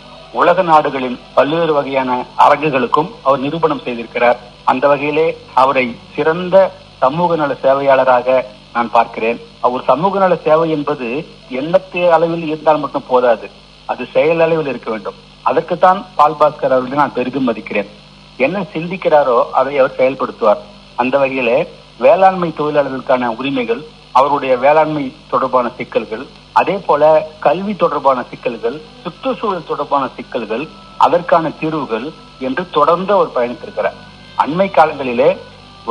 உலக 0.40 0.62
நாடுகளின் 0.62 1.18
பல்வேறு 1.34 1.72
வகையான 1.72 2.10
அரங்குகளுக்கும் 2.36 3.10
அவர் 3.22 3.40
நிரூபணம் 3.40 3.82
செய்திருக்கிறார். 3.84 4.38
அந்த 4.64 4.88
வகையிலே 4.88 5.26
அவரை 5.54 5.96
சிறந்த 6.14 6.72
சமூக 6.98 7.36
நல 7.36 7.52
சேவையாளராக 7.62 8.44
நான் 8.72 8.90
பார்க்கிறேன். 8.90 9.40
அவர் 9.60 9.84
சமூக 9.84 10.18
நல 10.18 10.36
சேவை 10.36 10.70
என்பது 10.70 11.08
எண்ணத்து 11.50 12.08
அளவில் 12.08 12.46
இருந்தால் 12.46 12.78
மட்டும் 12.78 13.08
போதாது. 13.08 13.50
அது 13.86 14.06
செயல் 14.12 14.40
அளவில் 14.40 14.66
இருக்க 14.66 14.90
வேண்டும். 14.90 15.18
அதற்குத்தான் 15.42 16.06
பால் 16.14 16.38
பாஸ்கர் 16.40 16.74
அவர்களை 16.76 16.96
நான் 16.96 17.16
பெரிதும் 17.18 17.48
மதிக்கிறேன். 17.52 17.90
என்ன 18.36 18.66
சிந்திக்கிறாரோ 18.74 19.38
அதை 19.60 19.78
அவர் 19.78 19.98
செயல்படுத்துவார். 19.98 20.62
அந்த 20.94 21.18
வகையிலே 21.18 21.68
வேளாண்மை 21.98 22.52
தொழிலாளர்களுக்கான 22.58 23.26
உரிமைகள் 23.36 23.82
அவருடைய 24.18 24.54
வேளாண்மை 24.64 25.04
தொடர்பான 25.32 25.66
சிக்கல்கள் 25.78 26.24
அதே 26.60 26.76
போல 26.88 27.02
கல்வி 27.46 27.74
தொடர்பான 27.76 28.18
சிக்கல்கள் 28.30 28.76
சுற்றுச்சூழல் 29.04 29.68
தொடர்பான 29.70 30.04
சிக்கல்கள் 30.16 30.64
அதற்கான 31.06 31.50
தீர்வுகள் 31.60 32.06
என்று 32.46 32.62
தொடர்ந்து 32.76 33.12
அவர் 33.16 33.34
பயணித்திருக்கிறார். 33.36 33.98
அண்மை 34.44 34.68
காலங்களிலே 34.76 35.30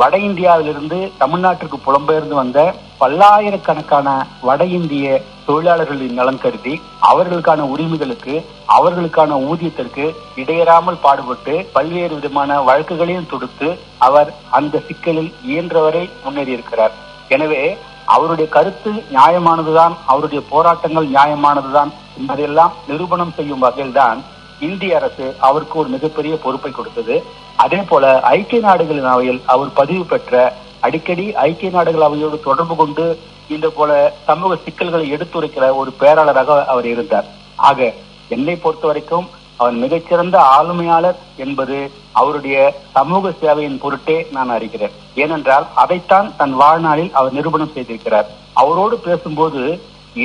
வட 0.00 0.14
இந்தியாவிலிருந்து 0.28 0.98
தமிழ்நாட்டிற்கு 1.22 1.76
புலம்பெயர்ந்து 1.86 2.34
வந்த 2.40 2.58
பல்லாயிரக்கணக்கான 3.02 4.08
வட 4.48 4.62
இந்திய 4.76 5.06
தொழிலாளர்களின் 5.46 6.18
நலன் 6.18 6.40
கருதி 6.44 6.74
அவர்களுக்கான 7.10 7.62
உரிமைகளுக்கு 7.74 8.34
அவர்களுக்கான 8.76 9.38
ஊதியத்திற்கு 9.50 10.04
இடையறாமல் 10.42 11.02
பாடுபட்டு 11.04 11.54
பல்வேறு 11.76 12.14
விதமான 12.18 12.60
வழக்குகளையும் 12.68 13.30
தொடுத்து 13.32 13.68
அவர் 14.08 14.30
அந்த 14.58 14.82
சிக்கலில் 14.88 15.32
இயன்றவரை 15.50 16.04
முன்னேறியிருக்கிறார். 16.24 16.94
எனவே 17.34 17.64
அவருடைய 18.12 18.50
கருத்து 18.50 18.92
நியாயமானதுதான் 19.14 19.94
அவருடைய 20.12 20.42
போராட்டங்கள் 20.50 21.08
நியாயமானதுதான் 21.08 21.90
என்பதையெல்லாம் 22.18 22.72
நிரூபணம் 22.88 23.34
செய்யும் 23.36 23.62
வகையில்தான் 23.64 24.18
இந்திய 24.60 24.96
அரசு 24.96 25.26
அவருக்கு 25.48 25.78
ஒரு 25.78 25.88
மிகப்பெரிய 25.88 26.34
பொறுப்பை 26.42 26.70
கொடுத்தது. 26.72 27.16
அதே 27.56 27.80
போல 27.88 28.04
ஐக்கிய 28.20 28.60
நாடுகளின் 28.60 29.12
அவையில் 29.14 29.40
அவர் 29.54 29.72
பதிவு 29.80 30.04
பெற்ற 30.04 30.52
அடிக்கடி 30.86 31.26
ஐக்கிய 31.46 31.70
நாடுகள் 31.70 32.06
அவையோடு 32.08 32.40
தொடர்பு 32.48 32.76
கொண்டு 32.76 33.06
இந்த 33.54 33.68
போல 33.68 34.12
சமூக 34.26 34.56
சிக்கல்களை 34.64 35.06
எடுத்துரைக்கிற 35.12 35.64
ஒரு 35.80 35.90
பேராளராக 36.00 36.64
அவர் 36.72 36.86
இருந்தார். 36.86 37.26
ஆக 37.68 37.92
என்னை 38.28 38.56
பொறுத்த 38.56 38.86
வரைக்கும் 38.86 39.26
அவர் 39.60 39.76
மிகச்சிறந்த 39.82 40.36
ஆளுமையாளர் 40.56 41.18
என்பது 41.44 41.76
அவருடைய 42.20 42.56
சமூக 42.96 43.32
சேவையின் 43.42 43.78
பொருட்டே 43.82 44.16
நான் 44.36 44.50
அறிகிறேன். 44.50 44.94
ஏனென்றால் 45.22 45.66
அதைத்தான் 45.82 46.28
தன் 46.40 46.54
வாழ்நாளில் 46.62 47.12
அவர் 47.18 47.36
நிரூபணம் 47.38 47.74
செய்திருக்கிறார். 47.74 48.28
அவரோடு 48.62 48.96
பேசும்போது 49.06 49.62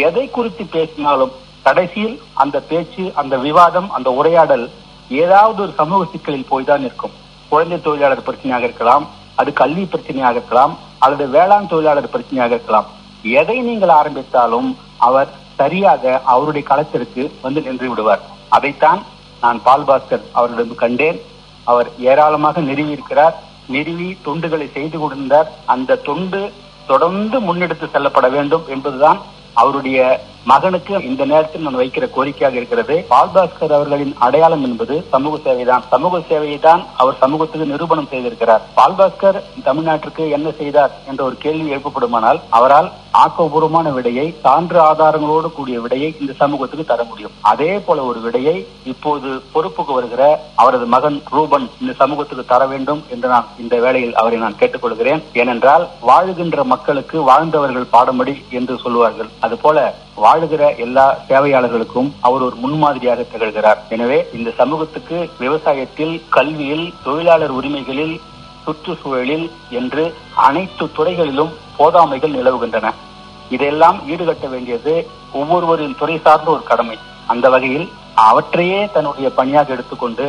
எதை 0.07 0.25
குறித்து 0.29 0.63
பேசினாலும் 0.75 1.35
கடைசியில் 1.67 2.15
அந்த 2.33 2.57
பேச்சு 2.69 3.05
அந்த 3.21 3.37
விவாதம் 3.37 3.89
அந்த 3.97 4.09
உரையாடல் 4.19 4.65
ஏதாவது 5.23 5.59
ஒரு 5.65 5.73
சமூக 5.79 6.07
சிக்கலில் 6.11 6.49
போய்தான் 6.51 6.83
இருக்கும். 6.87 7.15
குழந்தை 7.51 7.77
தொழிலாளர் 7.81 8.27
பிரச்சனையாக 8.27 8.67
இருக்கலாம் 8.69 9.05
அது 9.41 9.49
கல்வி 9.61 9.83
பிரச்சனையாக 9.91 10.37
இருக்கலாம் 10.37 10.73
அல்லது 11.03 11.25
வேளாண் 11.35 11.69
தொழிலாளர் 11.73 12.13
பிரச்சனையாக 12.15 12.53
இருக்கலாம். 12.57 12.89
எதை 13.39 13.57
நீங்கள் 13.67 13.93
ஆரம்பித்தாலும் 13.99 14.69
அவர் 15.07 15.29
சரியாக 15.59 16.21
அவருடைய 16.33 16.63
களத்திற்கு 16.67 17.23
வந்து 17.45 17.61
நின்று 17.61 17.87
விடுவார். 17.89 18.21
அதைத்தான் 18.57 19.01
நான் 19.41 19.59
பால் 19.63 19.85
பாஸ்கர் 19.89 20.25
அவரிடம் 20.31 20.75
கண்டேன். 20.75 21.19
அவர் 21.63 21.89
ஏராளமாக 22.11 22.61
நிறுவி 22.69 22.91
இருக்கிறார் 22.91 23.35
நிறுவி 23.75 24.17
தொண்டுகளை 24.25 24.71
செய்து 24.71 24.99
கொடுத்தார். 24.99 25.49
அந்த 25.65 25.95
தொண்டு 25.95 26.51
தொடர்ந்து 26.87 27.37
முன்னெடுத்து 27.39 27.87
செல்லப்பட 27.91 28.29
வேண்டும் 28.29 28.65
என்பதுதான் 28.67 29.19
அவருடைய 29.53 29.99
மகனுக்கு 30.51 30.93
இந்த 31.09 31.23
நேரத்தில் 31.31 31.65
நான் 31.65 31.79
வைக்கிற 31.81 32.05
கோரிக்கையாக 32.15 32.55
இருக்கிறது. 32.59 32.95
பால்பாஸ்கர் 33.13 33.75
அவர்களின் 33.77 34.13
அடையாளம் 34.27 34.63
என்பது 34.67 34.95
சமூக 35.13 35.35
சேவைதான். 35.47 35.83
சமூக 35.93 36.21
சேவையை 36.29 36.59
தான் 36.67 36.81
அவர் 37.01 37.19
சமூகத்துக்கு 37.23 37.71
நிரூபணம் 37.73 38.09
செய்திருக்கிறார். 38.13 38.63
பால்பாஸ்கர் 38.77 39.39
தமிழ்நாட்டிற்கு 39.67 40.23
என்ன 40.37 40.47
செய்தார் 40.61 40.95
என்ற 41.11 41.21
ஒரு 41.27 41.37
கேள்வி 41.45 41.67
எழுப்பப்படுமானால் 41.73 42.41
அவரால் 42.59 42.89
ஆக்கப்பூர்வமான 43.23 43.87
விடையை 43.97 44.25
சான்று 44.43 44.79
ஆதாரங்களோடு 44.87 45.47
கூடிய 45.57 45.77
விடையை 45.83 46.09
இந்த 46.21 46.33
சமூகத்துக்கு 46.41 46.85
தர 46.91 47.03
முடியும். 47.11 47.35
அதே 47.51 47.71
போல 47.85 48.03
ஒரு 48.09 48.19
விடையை 48.25 48.55
இப்போது 48.91 49.29
பொறுப்புக்கு 49.53 49.93
வருகிற 49.97 50.23
அவரது 50.61 50.85
மகன் 50.95 51.17
ரூபன் 51.35 51.65
இந்த 51.81 51.93
சமூகத்துக்கு 52.01 52.45
தர 52.53 52.61
வேண்டும் 52.73 53.01
என்று 53.15 53.27
நான் 53.33 53.49
இந்த 53.63 53.75
வேளையில் 53.85 54.17
அவரை 54.21 54.39
நான் 54.43 54.59
கேட்டுக்கொள்கிறேன். 54.59 55.23
ஏனென்றால் 55.41 55.85
வாழுகின்ற 56.09 56.63
மக்களுக்கு 56.73 57.17
வாழ்ந்தவர்கள் 57.31 57.91
பாடமடி 57.95 58.35
என்று 58.59 58.75
சொல்லுவார்கள் 58.85 59.31
அதுபோல 59.47 59.77
வாழ் 60.23 60.38
வாழுகிற 60.39 60.65
எல்லா 60.83 61.05
சேவையாளர்களுக்கும் 61.29 62.09
அவர் 62.27 62.43
ஒரு 62.45 62.55
முன்மாதிரியாக 62.63 63.21
திகழ்கிறார். 63.31 63.79
எனவே 63.93 64.19
இந்த 64.37 64.49
சமூகத்துக்கு 64.59 65.17
விவசாயத்தில் 65.41 66.13
கல்வியில் 66.35 66.85
தொழிலாளர் 67.05 67.53
உரிமைகளில் 67.59 68.13
சுற்றுச்சூழலில் 68.65 69.45
என்று 69.79 70.03
அனைத்து 70.47 70.85
துறைகளிலும் 70.97 71.51
போதாமைகள் 71.79 72.35
நிலவுகின்றன. 72.37 72.93
இதையெல்லாம் 73.55 73.97
ஈடுகட்ட 74.13 74.47
வேண்டியது 74.53 74.93
ஒவ்வொருவரின் 75.39 75.97
துறை 76.01 76.15
சார்ந்த 76.27 76.49
ஒரு 76.55 76.63
கடமை. 76.71 76.97
அந்த 77.33 77.45
வகையில் 77.55 77.87
அவற்றையே 78.29 78.81
தன்னுடைய 78.95 79.29
பணியாக 79.41 79.75
எடுத்துக்கொண்டு 79.75 80.27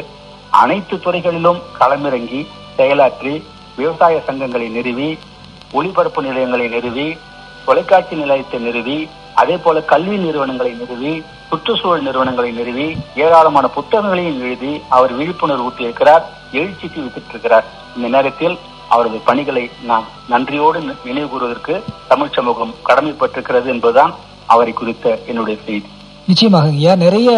அனைத்து 0.62 0.96
துறைகளிலும் 1.06 1.62
களமிறங்கி 1.78 2.42
செயலாற்றி 2.78 3.34
விவசாய 3.78 4.16
சங்கங்களை 4.28 4.68
நிறுவி 4.78 5.08
ஒளிபரப்பு 5.78 6.20
நிலையங்களை 6.28 6.68
நிறுவி 6.76 7.08
தொலைக்காட்சி 7.66 8.14
நிலையத்தை 8.24 8.58
நிறுவி 8.68 8.98
அதே 9.42 9.56
போல 9.64 9.80
கல்வி 9.92 10.16
நிறுவனங்களை 10.24 10.72
நிறுவி 10.80 11.12
சுற்றுச்சூழல் 11.48 12.06
நிறுவனங்களை 12.08 12.50
நிறுவி 12.58 12.86
ஏராளமான 13.24 13.66
புத்தகங்களையும் 13.76 14.40
எழுதி 14.46 14.72
அவர் 14.96 15.12
விழிப்புணர்வு 15.18 15.66
ஊட்டியிருக்கிறார் 15.68 16.24
எழுச்சிக்கு 16.52 17.00
வித்திட்டிருக்கிறார். 17.06 17.66
இந்த 17.96 18.08
நேரத்தில் 18.16 18.56
அவரது 18.94 19.18
பணிகளை 19.28 19.64
நான் 19.88 20.06
நன்றியோடு 20.28 20.80
நினைவு 21.04 21.28
கூறுவதற்கு 21.28 21.74
தமிழ் 22.08 22.34
சமூகம் 22.34 22.74
கடமைப்பட்டிருக்கிறது 22.88 23.68
என்பதுதான் 23.74 24.14
அவரை 24.46 24.72
குறித்த 24.72 25.18
என்னுடைய 25.26 25.56
செய்தி. 25.66 25.88
நிச்சயமாக 26.26 26.68
ஐயா 26.68 26.94
நிறைய 27.04 27.30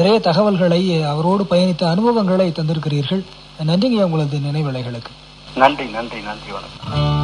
நிறைய 0.00 0.18
தகவல்களை 0.20 0.82
அவரோடு 1.12 1.42
பயணித்த 1.50 1.84
அனுபவங்களை 1.94 2.48
தந்திருக்கிறீர்கள். 2.58 3.24
நன்றிங்க 3.70 4.04
உங்களது 4.08 4.38
நினைவலைகளுக்கு. 4.48 5.12
நன்றி 5.56 5.86
நன்றி 5.96 6.20
நன்றி 6.28 6.50
வணக்கம். 6.56 7.21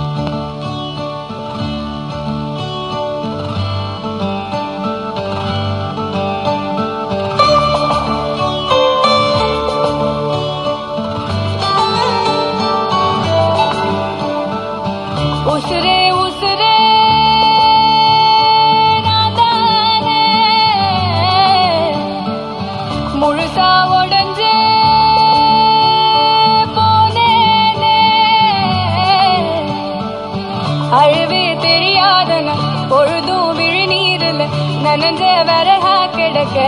நனஞ்ச 34.89 35.23
வரஹா 35.49 35.97
கிடக்க? 36.17 36.59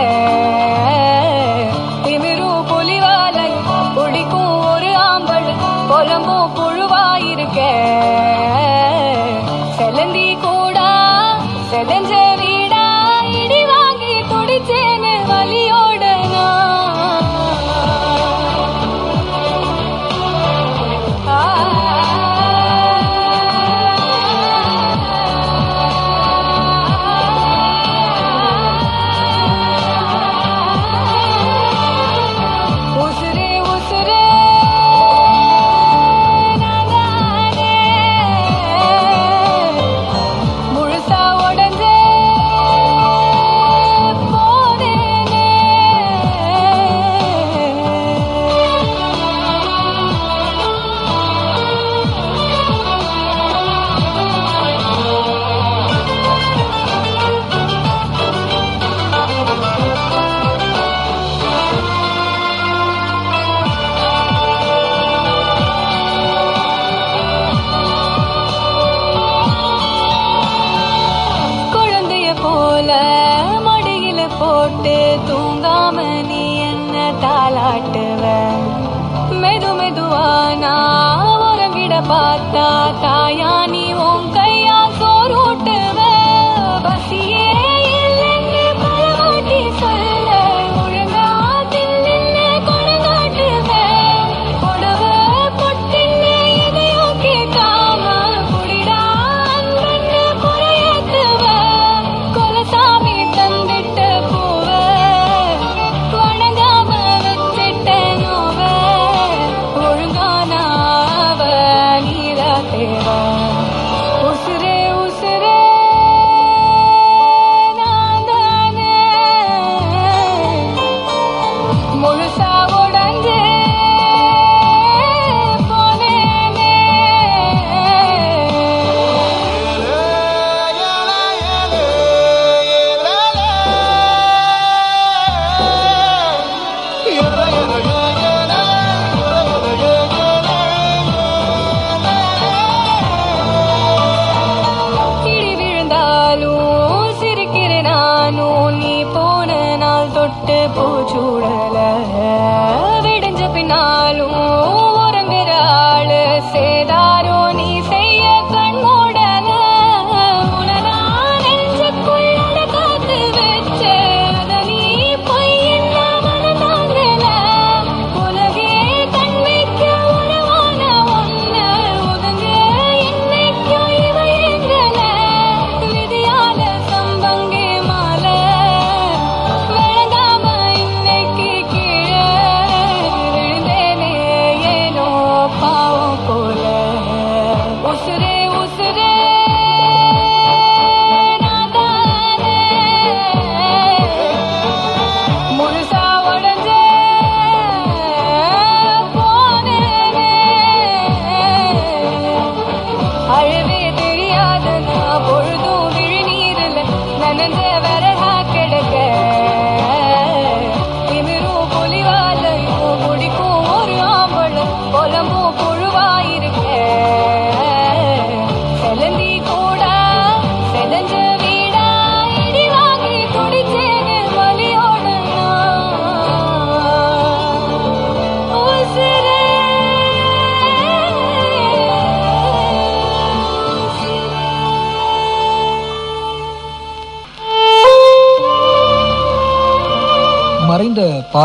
திமிரும் 2.03 2.65
புலிவாலை 2.67 3.45
குடிக்கும் 3.95 4.65
ஒரு 4.65 4.91
ஆம்பல் 5.05 5.49
புலம்பும் 5.89 6.51
புழுவாயிருக்க? 6.55 7.59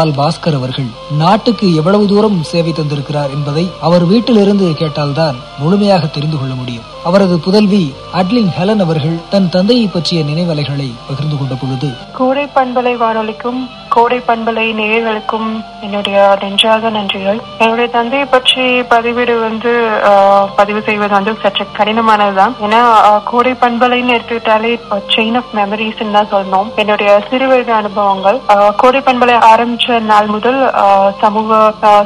பால் 0.07 0.17
பாஸ்கர் 0.19 0.55
அவர்கள் 0.55 0.89
நாட்டுக்கு 1.19 1.75
எவ்வளவு 1.75 2.07
தூரம் 2.07 2.43
சேவை 2.43 2.73
தந்திருக்கிறார் 2.73 3.31
என்பதை 3.31 3.71
அவர் 3.81 4.05
வீட்டிலிருந்து 4.07 4.67
கேட்டால்தான் 4.67 5.37
முழுமையாக 5.59 6.07
தெரிந்து 6.07 6.39
கொள்ள 6.39 6.55
முடியும். 6.55 6.85
அவரது 7.05 7.39
புதல்வி 7.39 7.93
அட்லின் 8.13 8.53
ஹெலன் 8.59 8.81
அவர்கள் 8.81 9.19
தன் 9.31 9.49
தந்தையை 9.49 9.87
பற்றிய 9.87 10.23
நினைவலைகளை 10.23 10.89
பகிர்ந்து 11.09 11.39
கொண்ட 11.39 11.55
பொழுது 11.55 11.91
கோடை 12.13 12.47
பண்பலை 12.55 12.97
வானொலிக்கும் 12.97 13.61
கோடை 13.97 14.19
பண்பலை 14.27 14.65
நேயர்களுக்கும் 14.79 15.49
என்னுடைய 15.81 16.37
நெஞ்சாக 16.43 16.91
நன்றிகள். 16.91 17.39
என்னுடைய 17.59 17.89
தந்தையை 17.89 18.27
பற்றி 18.27 18.65
பதிவீடு 18.91 19.41
வந்து 19.41 19.73
ஆஹ், 20.11 20.47
பதிவு 20.57 20.83
செய்வது 20.83 21.15
வந்து 21.15 21.35
சற்று 21.43 21.67
கடினமானதுதான். 21.79 22.55
ஏன்னா 22.61 22.81
கோடை 23.25 23.53
பண்பலைன்னு 23.61 24.15
எடுத்துக்கிட்டாலே 24.17 24.73
செயின் 25.17 25.37
ஆஃப் 25.37 25.53
மெமரிஸ் 25.55 26.05
தான் 26.13 26.31
சொல்லணும். 26.33 26.69
என்னுடைய 26.77 27.23
சிறுவயது 27.31 27.73
அனுபவங்கள். 27.73 28.41
ஆஹ், 28.49 28.75
கோடை 28.77 29.01
பண்பலை 29.01 29.37
ஆரம்பிச்ச 29.53 30.01
நாள் 30.11 30.27
முதல் 30.27 30.61
ஆஹ், 30.85 31.11
சமூக 31.21 31.53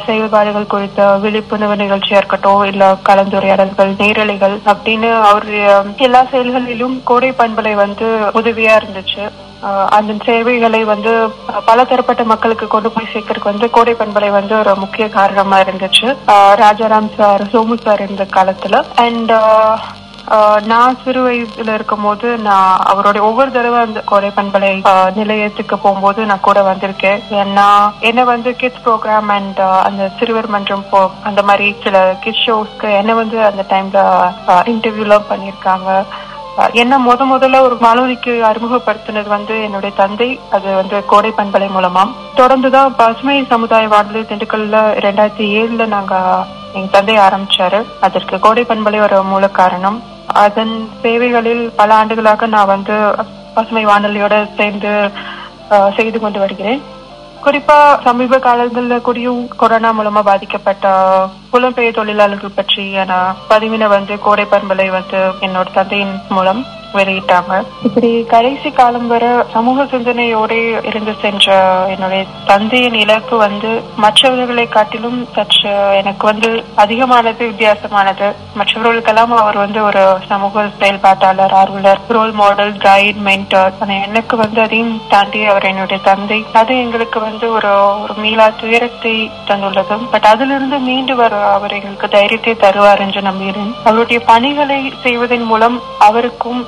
செயல்பாடுகள் 0.07 0.67
குறித்த 0.67 0.89
விழிப்புணர்வு 1.17 1.77
நிகழ்ச்சியா 1.77 2.17
இருக்கட்டும் 2.17 2.65
இல்ல 2.65 2.85
கலந்துரையாடல்கள் 3.09 3.93
நேரலைகள் 4.03 4.57
அப்படின்னு 4.67 5.21
அவருடைய 5.23 5.67
எல்லா 5.99 6.25
செயல்களிலும் 6.31 7.01
கோடை 7.05 7.33
பண்பலை 7.39 7.75
வந்து 7.75 8.07
உதவியா 8.35 8.75
இருந்துச்சு. 8.81 9.25
அந்த 9.91 10.13
சேவைகளை 10.25 10.83
வந்து 10.85 11.13
பல 11.67 11.85
தரப்பட்ட 11.85 12.25
மக்களுக்கு 12.25 12.67
கொண்டு 12.67 12.91
போய் 12.91 13.11
சேர்க்கறதுக்கு 13.13 13.53
வந்து 13.53 13.71
கோடை 13.71 13.95
பண்பலை 13.95 14.31
வந்து 14.31 14.55
ஒரு 14.59 14.75
முக்கிய 14.77 15.09
காரணமா 15.11 15.59
இருந்துச்சு. 15.61 16.09
ராஜாராம் 16.63 17.15
சார் 17.17 17.43
சோமு 17.53 17.77
சார் 17.83 18.03
இருந்த 18.03 18.27
காலத்துல. 18.37 18.77
அண்ட் 19.05 19.33
நான் 20.65 20.99
சிறு 21.05 21.21
வயசுல 21.23 21.75
இருக்கும் 21.75 22.03
போது 22.03 22.27
நான் 22.39 22.81
அவருடைய 22.85 23.23
ஒவ்வொரு 23.29 23.51
தடவை 23.53 23.79
அந்த 23.81 24.01
கோடை 24.01 24.31
பண்பலை 24.37 24.71
ஆஹ், 24.91 25.11
நிலையத்துக்கு 25.15 25.77
போகும்போது 25.79 26.27
நான் 26.27 26.41
கூட 26.41 26.61
வந்திருக்கேன். 26.63 27.23
ஏன்னா 27.41 27.67
என்ன 28.01 28.25
வந்து 28.25 28.51
கிட்ஸ் 28.55 28.85
ப்ரோக்ராம் 28.85 29.31
அண்ட் 29.37 29.61
அந்த 29.87 30.11
சிறுவர் 30.19 30.49
மன்றம் 30.49 30.89
போ 30.91 31.01
அந்த 31.23 31.43
மாதிரி 31.43 31.69
சில 31.83 31.97
கிட்ஸ் 32.21 32.45
ஷோஸ்க்கு 32.47 32.91
என்ன 32.99 33.15
வந்து 33.15 33.39
அந்த 33.45 33.65
டைம்ல 33.73 34.03
இன்டர்வியூலாம் 34.73 35.31
பண்ணியிருக்காங்க. 35.31 35.89
என்ன 36.75 36.99
முத 36.99 37.25
முதல்ல 37.27 37.61
ஒரு 37.61 37.77
வானொலிக்கு 37.81 38.45
அறிமுகப்படுத்தினது 38.45 39.27
வந்து 39.27 39.63
என்னுடைய 39.63 39.97
தந்தை 39.97 40.39
அது 40.51 40.75
வந்து 40.75 41.05
கோடை 41.07 41.33
பண்பலை 41.37 41.69
மூலமா 41.69 42.03
தொடர்ந்துதான் 42.37 42.95
பசுமை 42.97 43.45
சமுதாய 43.45 43.89
வானொலி 43.89 44.21
திண்டுக்கல்ல 44.21 44.77
ரெண்டாயிரத்தி 44.99 45.45
ஏழுல 45.57 45.87
நாங்க 45.87 46.15
எங்க 46.75 46.87
தந்தை 46.91 47.17
ஆரம்பிச்சாரு. 47.17 47.85
அதற்கு 48.01 48.39
கோடை 48.39 48.65
பண்பலை 48.65 49.01
ஒரு 49.01 49.23
மூல 49.23 49.49
காரணம். 49.49 49.99
அதன் 50.35 50.89
சேவைகளில் 51.03 51.73
பல 51.77 51.95
ஆண்டுகளாக 51.95 52.47
நான் 52.47 52.67
வந்து 52.67 52.97
பசுமை 53.55 53.87
வானொலியோட 53.87 54.57
சேர்ந்து 54.57 54.93
அஹ், 55.71 55.95
செய்து 55.97 56.21
கொண்டு 56.21 56.39
வருகிறேன். 56.39 56.81
குறிப்பா 57.45 58.01
சமீப 58.03 58.39
காலங்களில் 58.39 59.01
கூடியும் 59.01 59.49
கொரோனா 59.57 59.93
மூலமா 59.93 60.21
பாதிக்கப்பட்ட 60.23 60.87
புலம்பெயர் 61.53 61.97
தொழிலாளர்கள் 62.01 62.59
பற்றிய 62.59 63.07
பதிவினை 63.53 63.89
வந்து 63.97 64.17
கோடை 64.27 64.45
பண்பலை 64.53 64.89
வந்து 64.99 65.23
என்னோட 65.47 65.69
தந்தையின் 65.79 66.15
மூலம் 66.37 66.63
வெளியிட்டாங்க. 66.99 67.57
இப்படி 67.87 68.09
கடைசி 68.31 68.71
காலம் 68.79 69.09
வர 69.13 69.25
சமூக 69.53 69.83
சிந்தனையோட 69.91 70.53
இருந்து 70.91 71.13
சென்ற 71.21 71.49
என்னுடைய 71.93 72.23
தந்தையின் 72.49 72.97
இலக்கு 73.03 73.37
வந்து 73.45 73.71
மற்றவர்களை 74.05 74.65
காட்டிலும் 74.69 75.19
சற்று 75.37 75.75
எனக்கு 75.99 76.25
வந்து 76.31 76.49
அதிகமானது 76.85 77.43
வித்தியாசமானது. 77.51 78.31
மற்றவர்களுக்கெல்லாம் 78.61 79.35
அவர் 79.43 79.59
வந்து 79.65 79.81
ஒரு 79.91 80.03
சமூக 80.31 80.65
செயல்பாட்டாளர் 80.81 81.55
ஆர்வலர் 81.61 82.03
ரோல் 82.17 82.35
மாடல் 82.41 82.75
கைட் 82.87 83.21
மென்டர் 83.29 83.79
ஆனா 83.85 83.99
எனக்கு 84.09 84.37
வந்து 84.43 84.61
அதையும் 84.65 84.97
தாண்டி 85.15 85.43
அவர் 85.53 85.69
என்னுடைய 85.71 86.01
தந்தை. 86.11 86.41
அது 86.63 86.81
எங்களுக்கு 86.87 87.21
வந்து 87.29 87.49
ஒரு 87.59 87.73
ஒரு 88.03 88.17
மீளா 88.25 88.49
துயரத்தை 88.65 89.15
தந்துள்ளது 89.53 89.99
பட் 90.17 90.29
அதிலிருந்து 90.33 90.81
மீண்டு 90.89 91.17
வர 91.23 91.40
அவர் 91.43 91.73
எங்களுக்கு 91.73 92.09
தைரியத்தை 92.09 92.55
தருவார் 92.55 93.01
என்று 93.01 93.23
நம்புகிறேன். 93.23 93.75
அவருடைய 93.85 94.21
பணிகளை 94.27 94.93
செய்வதன் 95.03 95.43
மூலம் 95.43 95.83
அவருக்கும் 95.99 96.67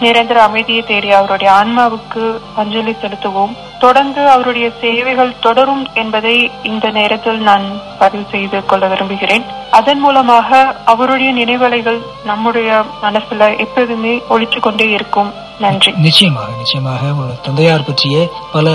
நிரந்தர 0.00 0.42
அமைதியை 0.42 0.82
தேடி 0.82 1.10
அவருடைய 1.10 1.52
ஆன்மாவுக்கு 1.52 2.24
அஞ்சலி 2.56 2.94
செலுத்துவோம். 3.02 3.54
தொடர்ந்து 3.78 4.28
அவருடைய 4.28 4.70
சேவைகள் 4.80 5.38
தொடரும் 5.40 5.86
என்பதை 5.94 6.50
இந்த 6.62 6.90
நேரத்தில் 6.90 7.38
நான் 7.38 7.64
பதிவு 7.98 8.24
செய்து 8.30 8.66
கொள்ள 8.66 8.86
விரும்புகிறேன். 8.86 9.44
அதன் 9.70 9.98
மூலமாக 9.98 10.74
அவருடைய 10.84 11.30
நினைவலைகள் 11.32 12.00
நம்முடைய 12.24 12.82
மனசுல 13.02 13.58
எப்போதுமே 13.58 14.22
ஒழிச்சு 14.30 14.60
கொண்டே 14.60 14.88
இருக்கும். 14.90 15.32
நன்றி. 15.62 15.90
நிச்சயமாக 16.04 16.48
நிச்சயமாக 16.58 17.02
தந்தையார் 17.46 17.84
பற்றிய 17.86 18.16
பல 18.52 18.72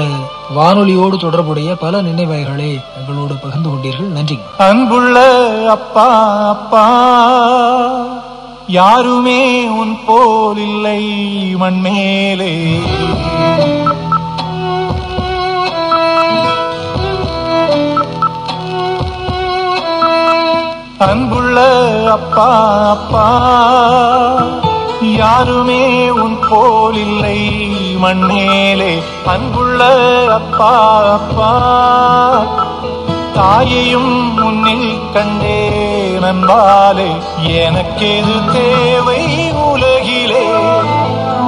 வானொலியோடு 0.58 1.18
தொடர்புடைய 1.18 1.76
பல 1.84 2.02
நினைவலைகளை 2.08 2.70
எங்களோடு 3.00 3.36
பகிர்ந்து 3.44 3.70
கொண்டீர்கள். 3.70 4.10
நன்றி 4.18 4.38
அன்புள்ள 4.58 5.18
அப்பா 5.76 6.08
அப்பா 6.56 6.86
யாருமே 8.68 9.42
உன் 9.82 9.96
போல் 10.06 10.60
இல்லை 10.68 11.02
மண்மேலே. 11.62 12.54
அன்புள்ள 21.10 21.60
அப்பா 22.12 22.50
அப்பா 22.96 23.28
யாருமே 25.02 26.10
உன் 26.10 26.40
போல் 26.50 26.96
இல்லை. 26.96 27.62
மண்மேலே 27.98 29.04
அன்புள்ள 29.26 29.84
அப்பா 30.34 31.02
அப்பா. 31.14 31.52
தாயையும் 33.34 34.34
முன்னில் 34.34 35.12
கண்டே 35.14 35.70
நண்பாலே 36.22 37.16
எனக்கெது 37.42 38.52
தேவை 38.52 39.52
உலகிலே? 39.52 40.48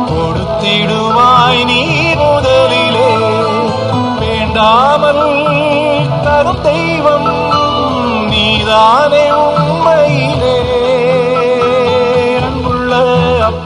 கொடுத்திடுவாய் 0.09 1.65
நீ 1.65 2.13
முதலிலே. 2.13 3.15
வேண்டாமல் 4.19 5.49
தரும் 6.23 6.61
தெய்வம் 6.61 7.31
நீதானே 8.29 9.31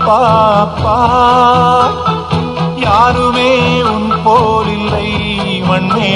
பாப்பா 0.08 0.98
யாருமே 2.76 3.52
உன் 3.84 4.12
போலில்லை 4.24 5.08
மண்ணே. 5.68 6.14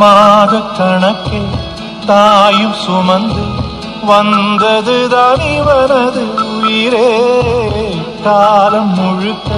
மாத 0.00 0.58
கணக்கில் 0.58 1.54
தாயும் 2.06 2.72
சுமந்து 2.72 3.62
வந்ததுதான் 4.08 5.40
இவனது 5.40 6.34
உயிரே. 6.62 7.20
காலம் 8.24 8.94
முழுக்க 8.94 9.54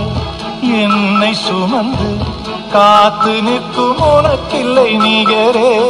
என்னை 0.61 1.34
சுமந்து 1.34 2.24
காத்து 2.72 3.43
நிற்கும் 3.43 3.97
உனக்கில்லை 3.99 4.97
நிகரே. 4.97 5.80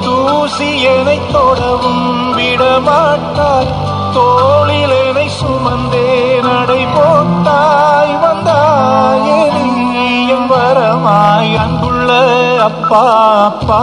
தூசியனை 0.00 1.20
தொடவும் 1.32 2.38
விடமாட்டாய். 2.38 3.74
தோளிலனை 4.14 5.28
சுமந்தே 5.40 6.40
நடை 6.42 6.86
போட்டாய். 6.86 8.18
வந்தாயே 8.22 9.52
நீ 9.52 10.28
என் 10.28 10.50
வரமாய். 10.50 11.83
அன்புள்ள 12.04 12.24
அப்பா 12.60 13.02
அப்பா 13.42 13.78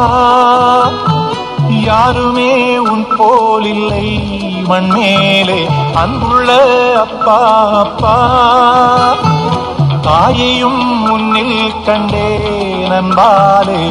யாருமே 1.85 2.51
உன் 2.85 3.05
போல் 3.11 3.65
இல்லை 3.65 4.07
மண்மேலே 4.67 5.57
அன்புள்ள 5.93 6.49
அப்பா 6.97 7.37
அப்பா. 7.79 8.13
தாயையும் 10.01 10.83
முன்னில் 11.01 11.57
கண்டே 11.85 12.27
நண்பாலே 12.89 13.81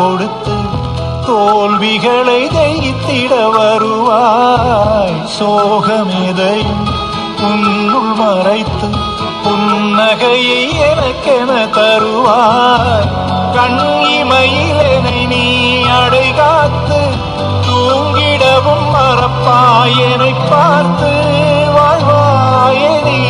கொடுத்து 0.00 0.56
தோல்விகளை 1.26 2.40
தைத்திட 2.46 3.32
வருவாய். 3.56 5.16
சோகமெதையும் 5.38 6.86
உன்னுள் 7.48 8.12
மறைத்து 8.20 8.88
புன்னகையை 9.44 10.62
எனக்கென 10.90 11.50
தருவாய். 11.76 13.08
கண் 13.54 13.80
இமையிலனை 14.16 15.26
நீ 15.26 15.44
அடை 15.82 16.34
காத்து 16.34 17.00
தூங்கிடவும் 17.66 18.86
மறப்பாய். 18.94 19.98
என்னை 20.12 20.32
பார்த்து 20.50 21.12
வாழ்வாயே 21.76 22.92
நீ 23.04 23.20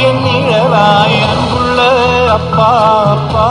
என் 0.00 0.22
நிழலாய் 0.22 1.18
அன்புள்ள 1.30 1.88
அப்பா 2.32 2.72
அப்பா. 3.14 3.48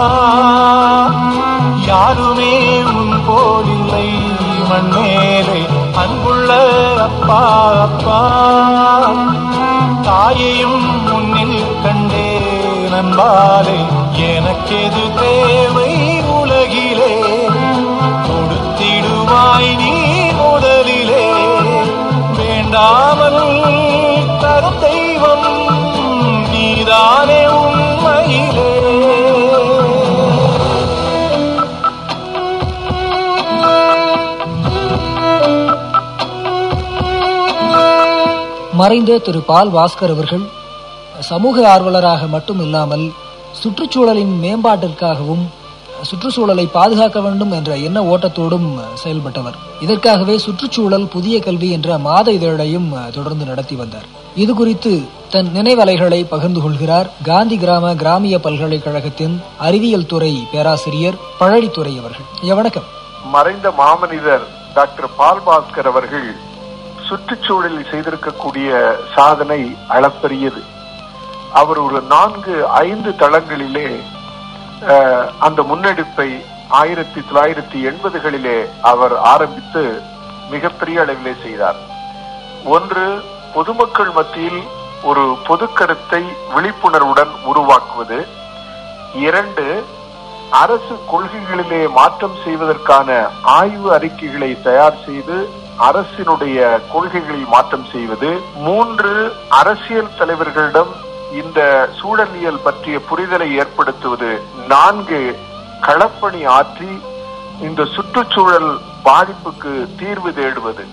யாருமே 1.88 2.54
உன் 2.84 3.14
போலில்லை 3.28 4.08
மண்ணேலே 4.70 5.60
அன்புள்ள 5.96 6.52
அப்பா 7.02 7.42
அப்பா. 7.82 8.20
தாயையும் 10.02 11.04
முன்னில் 11.06 11.82
கண்டே 11.84 12.28
நண்பாலே 12.92 13.78
எனக்கெது 14.28 15.06
தேவை? 15.20 15.67
மறைந்த 38.80 39.18
திரு 39.26 39.40
பால் 39.50 39.70
பாஸ்கர் 39.76 40.12
அவர்கள் 40.14 40.46
சமூக 41.28 41.58
ஆர்வலராக 41.74 42.22
மட்டும் 42.34 42.60
இல்லாமல் 42.66 43.06
சுற்றுச்சூழலின் 43.60 44.34
மேம்பாட்டிற்காகவும் 44.44 45.46
சுற்றுச்சூழலை 46.10 46.66
பாதுகாக்க 46.76 47.20
வேண்டும் 47.26 47.54
என்ற 47.58 47.72
எண்ண 47.88 48.00
ஓட்டத்தோடும் 48.12 48.68
செயல்பட்டவர். 49.04 49.58
இதற்காகவே 49.86 50.36
சுற்றுச்சூழல் 50.46 51.08
புதிய 51.16 51.36
கல்வி 51.46 51.70
என்ற 51.78 51.98
மாத 52.08 52.28
இதழையும் 52.38 52.90
தொடர்ந்து 53.16 53.46
நடத்தி 53.52 53.76
வந்தார். 53.82 54.08
இது 54.44 54.54
குறித்து 54.60 54.94
தன் 55.34 55.50
நினைவலைகளை 55.58 56.22
பகிர்ந்து 56.34 56.62
கொள்கிறார் 56.66 57.08
காந்தி 57.30 57.58
கிராம 57.64 57.94
கிராமிய 58.02 58.38
பல்கலைக்கழகத்தின் 58.48 59.38
அறிவியல் 59.68 60.10
துறை 60.12 60.34
பேராசிரியர் 60.52 61.22
பழனித்துறை 61.40 61.96
அவர்கள். 62.02 62.28
வணக்கம். 62.62 62.90
மறைந்த 63.36 63.70
மாமனிதர் 63.82 64.46
டாக்டர் 64.78 65.10
பால் 65.22 65.44
பாஸ்கர் 65.48 65.90
அவர்கள் 65.94 66.28
சுற்றுச்சூழலில் 67.08 67.90
செய்திருக்கக்கூடிய 67.92 68.70
சாதனை 69.16 69.62
அளப்பரியது. 69.96 70.62
அவர் 71.62 71.80
ஒரு 71.86 72.00
நான்கு 72.14 72.56
ஐந்து 72.68 73.12
தளங்களிலே 73.22 73.90
அந்த 75.48 75.60
முன்னெடுப்பை 75.70 76.30
ஆயிரத்தி 76.80 77.20
தொள்ளாயிரத்தி 77.28 77.80
எண்பதுகளிலே 77.90 78.58
அவர் 78.92 79.16
ஆரம்பித்து 79.34 79.84
மிகப்பெரிய 80.54 80.98
அளவிலே 81.04 81.34
செய்தார். 81.44 81.80
ஒன்று 82.76 83.06
பொதுமக்கள் 83.54 84.12
மத்தியில் 84.18 84.62
ஒரு 85.10 85.24
பொது 85.48 85.68
கருத்தை 85.74 86.22
விழிப்புணர்வுடன் 86.56 87.34
உருவாக்குவது. 87.52 88.20
இரண்டு 89.28 89.66
அரசு 90.64 90.96
கொள்கைகளிலே 91.12 91.82
மாற்றம் 92.00 92.38
செய்வதற்கான 92.44 93.10
ஆய்வு 93.60 93.90
அறிக்கைகளை 93.96 94.52
தயார் 94.68 95.00
செய்து 95.06 95.38
அரசினுடைய 95.80 96.80
கொள்கைகளில் 96.92 97.48
மாற்றம் 97.48 97.86
செய்வது 97.92 98.40
மூன்று 98.56 99.34
அரசியல் 99.50 100.16
தலைவர்களிடம் 100.20 100.92
இந்த 101.34 101.90
சூழலியல் 102.00 102.64
பற்றிய 102.64 103.00
புரிதலை 103.10 103.58
ஏற்படுத்துவது 103.58 104.42
நான்கு 104.68 105.40
களப்பணி 105.82 106.42
ஆற்றி 106.48 107.02
இந்த 107.62 107.86
சுற்றுச்சூழல் 107.86 108.80
பாதிப்புக்கு 109.04 109.88
தீர்வு 109.98 110.30
தேடுவது. 110.30 110.86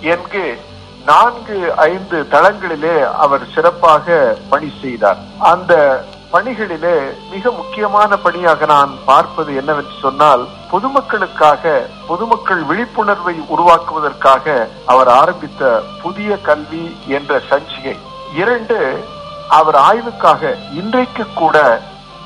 என்று 0.00 0.60
நான்கு 1.06 1.74
ஐந்து 1.76 2.26
தளங்களிலே 2.30 3.12
அவர் 3.16 3.40
சிறப்பாக 3.54 4.36
பணி 4.48 4.72
செய்தார். 4.80 5.18
அந்த 5.38 6.04
பணிகளிலே 6.32 6.96
மிக 7.30 7.50
முக்கியமான 7.50 8.16
பணியாக 8.16 8.66
நான் 8.66 8.98
பார்ப்பது 9.04 9.54
என்னவென்று 9.54 9.94
சொன்னால் 10.00 10.48
பொதுமக்களுக்காக 10.72 11.82
பொதுமக்கள் 12.06 12.62
விழிப்புணர்வை 12.62 13.34
உருவாக்குவதற்காக 13.48 14.68
அவர் 14.86 15.08
ஆரம்பித்த 15.08 15.82
புதிய 16.02 16.36
கல்வி 16.36 16.96
என்ற 17.08 17.42
சஞ்சிகை. 17.50 17.96
இரண்டு 18.34 19.04
அவர் 19.48 19.74
ஆய்வுக்காக 19.74 20.42
இன்றைக்கு 20.72 21.26
கூட 21.34 21.80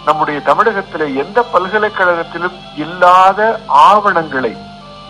நம்முடைய 0.05 0.41
தமிழகத்திலே 0.41 1.15
எந்த 1.15 1.45
பல்கலைக்கழகத்திலும் 1.53 2.59
இல்லாத 2.77 3.61
ஆவணங்களை 3.67 4.57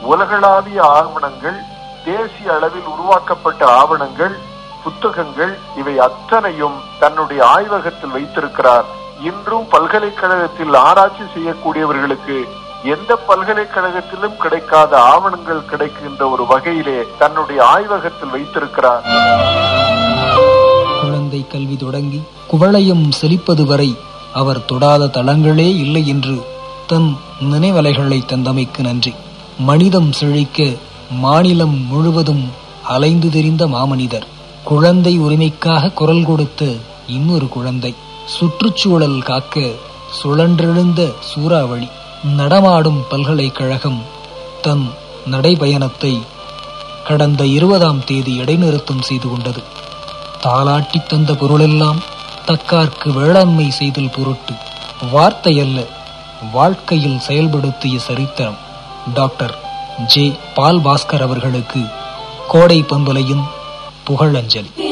உலகளாவிய 0.03 0.85
ஆவணங்கள் 0.85 1.59
தேசிய 2.05 2.55
அளவில் 2.55 2.87
உருவாக்கப்பட்ட 2.87 3.67
ஆவணங்கள் 3.67 4.35
புத்தகங்கள் 4.85 5.59
இவை 5.77 5.99
அத்தனையும் 5.99 6.77
தன்னுடைய 7.01 7.41
ஆய்வகத்தில் 7.47 8.11
வைத்திருக்கிறார். 8.11 8.85
இன்றும் 9.31 9.67
பல்கலைக்கழகத்தில் 9.69 10.75
ஆராய்ச்சி 10.75 11.25
செய்யக்கூடியவர்களுக்கு 11.35 12.37
எந்த 12.95 13.17
பல்கலைக்கழகத்திலும் 13.29 14.37
கிடைக்காத 14.37 14.93
ஆவணங்கள் 15.01 15.65
கிடைக்கின்ற 15.65 16.29
ஒரு 16.29 16.47
வகையிலே 16.47 16.99
தன்னுடைய 17.19 17.65
ஆய்வகத்தில் 17.65 18.31
வைத்திருக்கிறார். 18.31 19.05
குழந்தை 21.03 21.45
கல்வி 21.49 21.77
தொடங்கி 21.77 22.23
குவளையும் 22.51 23.05
செழிப்பது 23.11 23.67
வரை 23.67 23.91
அவர் 24.33 24.65
தொடாத 24.65 25.11
தளங்களே 25.19 25.69
இல்லை 25.85 26.09
என்று 26.09 26.37
தன் 26.87 27.17
நினைவலைகளை 27.53 28.21
தந்தமைக்கு 28.33 28.81
நன்றி. 28.81 29.15
மனிதம் 29.59 30.13
செழிக்க 30.13 30.69
மாநிலம் 31.11 31.77
முழுவதும் 31.87 32.45
அலைந்து 32.89 33.31
தெரிந்த 33.31 33.67
மாமனிதர். 33.67 34.27
குழந்தை 34.65 35.21
உரிமைக்காக 35.21 35.93
குரல் 35.93 36.25
கொடுத்த 36.25 36.65
இன்னொரு 37.07 37.49
குழந்தை 37.49 37.95
சுற்றுச்சூழல் 38.27 39.23
காக்க 39.23 39.61
சுழன்றெழுந்த 40.23 41.13
சூறாவளி 41.21 41.89
நடமாடும் 42.37 43.05
பல்கலைக்கழகம் 43.09 44.03
தன் 44.63 44.91
நடைபயணத்தை 45.31 46.23
கடந்த 47.05 47.45
இருபதாம் 47.45 48.05
தேதி 48.05 48.41
இடைநிறுத்தம் 48.41 49.01
செய்து 49.01 49.31
கொண்டது. 49.31 49.63
தாளாட்டி 50.43 51.07
தந்த 51.07 51.35
பொருளெல்லாம் 51.35 52.03
தக்கார்க்கு 52.47 53.09
வேளாண்மை 53.13 53.71
செய்தல் 53.71 54.11
பொருட்டு 54.11 54.55
வார்த்தையல்ல 55.13 55.87
வாழ்க்கையில் 56.53 57.21
செயல்படுத்திய 57.29 57.99
சரித்திரம். 57.99 58.59
டாக்டர் 59.15 59.55
ஜே 60.07 60.33
பால் 60.55 60.81
பாஸ்கர் 60.81 61.23
அவர்களுக்கு 61.23 61.83
கோடை 62.49 62.83
பண்பலையின் 64.07 64.69
புகழஞ்சலி 64.69 64.71
பிறவி 64.71 64.87
என்ற 64.89 64.92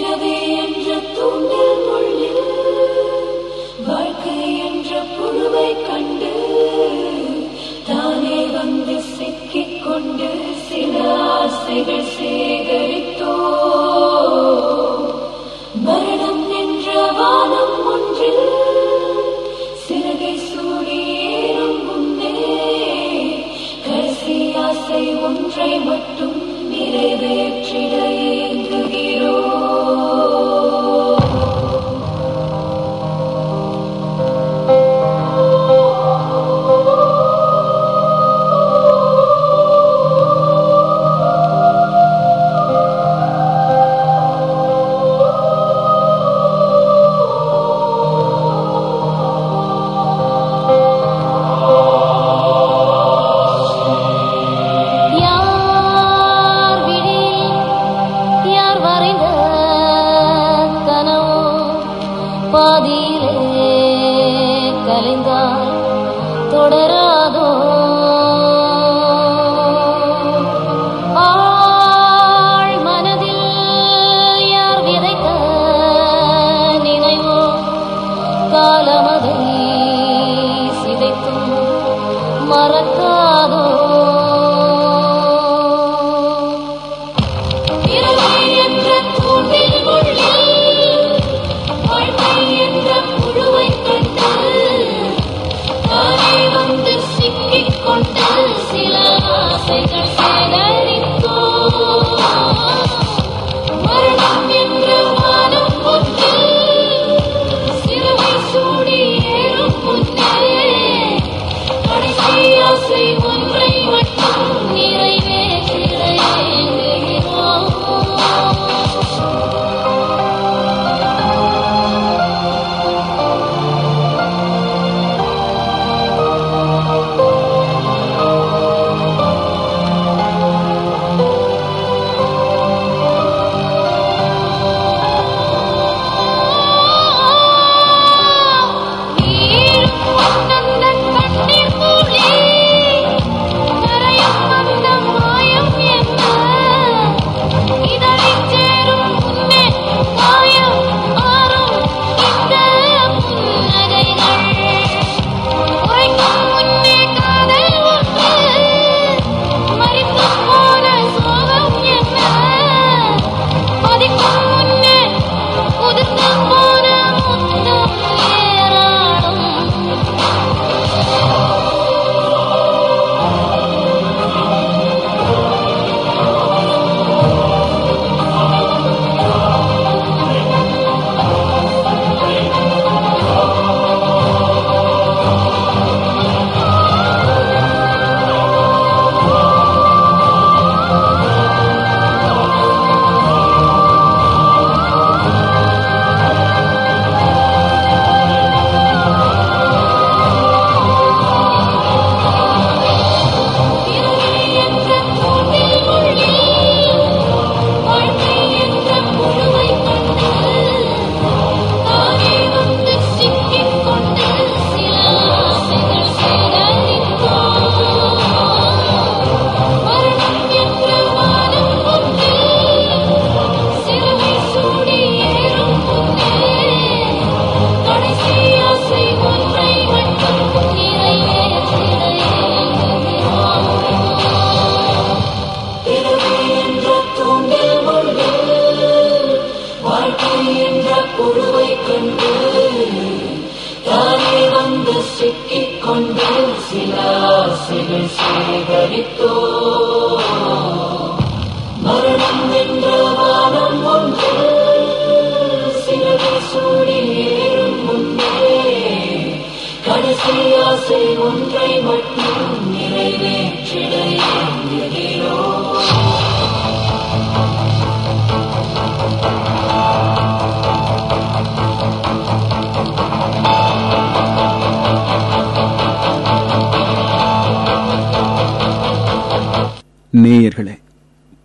நேயர்களே 280.23 280.75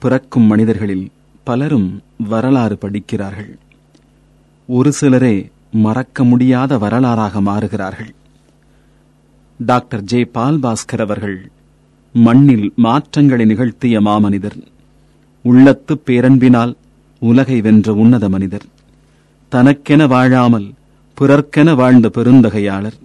பிறக்கும் 0.02 0.48
மனிதர்களில் 0.52 1.04
பலரும் 1.48 1.90
வரலாறு 2.30 2.76
படிக்கிறார்கள். 2.78 3.52
ஒரு 4.70 4.92
சிலரே 4.92 5.36
மறக்க 5.86 6.24
முடியாத 6.24 6.78
வரலாறாக 6.78 7.42
மாறுகிறார்கள். 7.42 8.12
டாக்டர் 9.60 10.04
ஜே 10.04 10.22
பால் 10.36 10.60
பாஸ்கர் 10.60 11.04
அவர்கள் 11.06 11.38
மண்ணில் 12.16 12.68
மாற்றங்களை 12.76 13.46
நிகழ்த்திய 13.46 14.02
மாமனிதர் 14.02 14.58
உள்ளத்து 15.46 15.96
பேரன்பினால் 16.06 16.74
உலகை 17.22 17.62
வென்ற 17.62 17.94
உன்னத 17.94 18.30
மனிதர் 18.30 18.68
தனக்கென 19.52 20.08
வாழாமல் 20.08 20.68
பிறர்க்கென 21.18 21.76
வாழ்ந்த 21.76 22.08
பெருந்தகையாளர் 22.16 22.98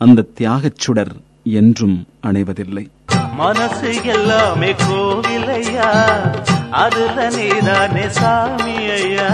அந்த 0.00 0.28
தியாகச் 0.38 0.80
சுடர் 0.84 1.14
என்றும் 1.60 1.96
அணைவதில்லை. 2.22 2.84
மனசு 3.38 3.90
எல்லாமே 4.12 4.70
கோவிலையா? 4.82 5.90
அதுல 6.78 7.16
நீதானே 7.34 8.04
சாமி 8.16 8.74
ஐயா 8.96 9.28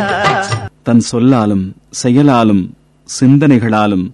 தன் 0.83 1.03
சொல்லாலும் 1.09 1.65
செயலாலும் 1.93 2.63
சிந்தனைகளாலும் 3.09 4.07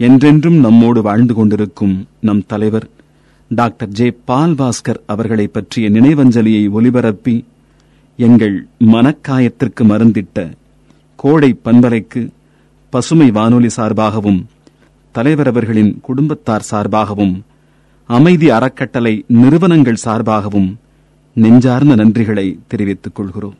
என்றென்றும் 0.00 0.58
நம்மோடு 0.60 1.00
வாழ்ந்து 1.02 1.34
கொண்டிருக்கும் 1.34 1.94
நம் 2.20 2.42
தலைவர் 2.46 2.86
டாக்டர் 3.50 3.90
ஜே 3.90 4.06
பால் 4.24 4.54
பாஸ்கர் 4.54 5.00
அவர்களை 5.06 5.46
பற்றிய 5.48 5.88
நினைவஞ்சலியை 5.88 6.64
ஒலிபரப்பி 6.72 7.36
எங்கள் 8.18 8.56
மனக்காயத்திற்கு 8.92 9.84
மருந்திட்ட 9.84 10.38
கோடை 11.18 11.50
பண்பலைக்கு 11.64 12.22
பசுமை 12.92 13.28
வானொலி 13.30 13.70
சார்பாகவும் 13.76 14.40
தலைவர் 15.14 15.48
அவர்களின் 15.48 15.92
குடும்பத்தார் 16.00 16.68
சார்பாகவும் 16.70 17.34
அமைதி 18.06 18.50
அறக்கட்டளை 18.50 19.24
நிறுவனங்கள் 19.26 20.04
சார்பாகவும் 20.04 20.74
நெஞ்சார்ந்த 21.32 21.94
நன்றிகளை 21.94 22.58
தெரிவித்துக் 22.66 23.14
கொள்கிறோம். 23.14 23.56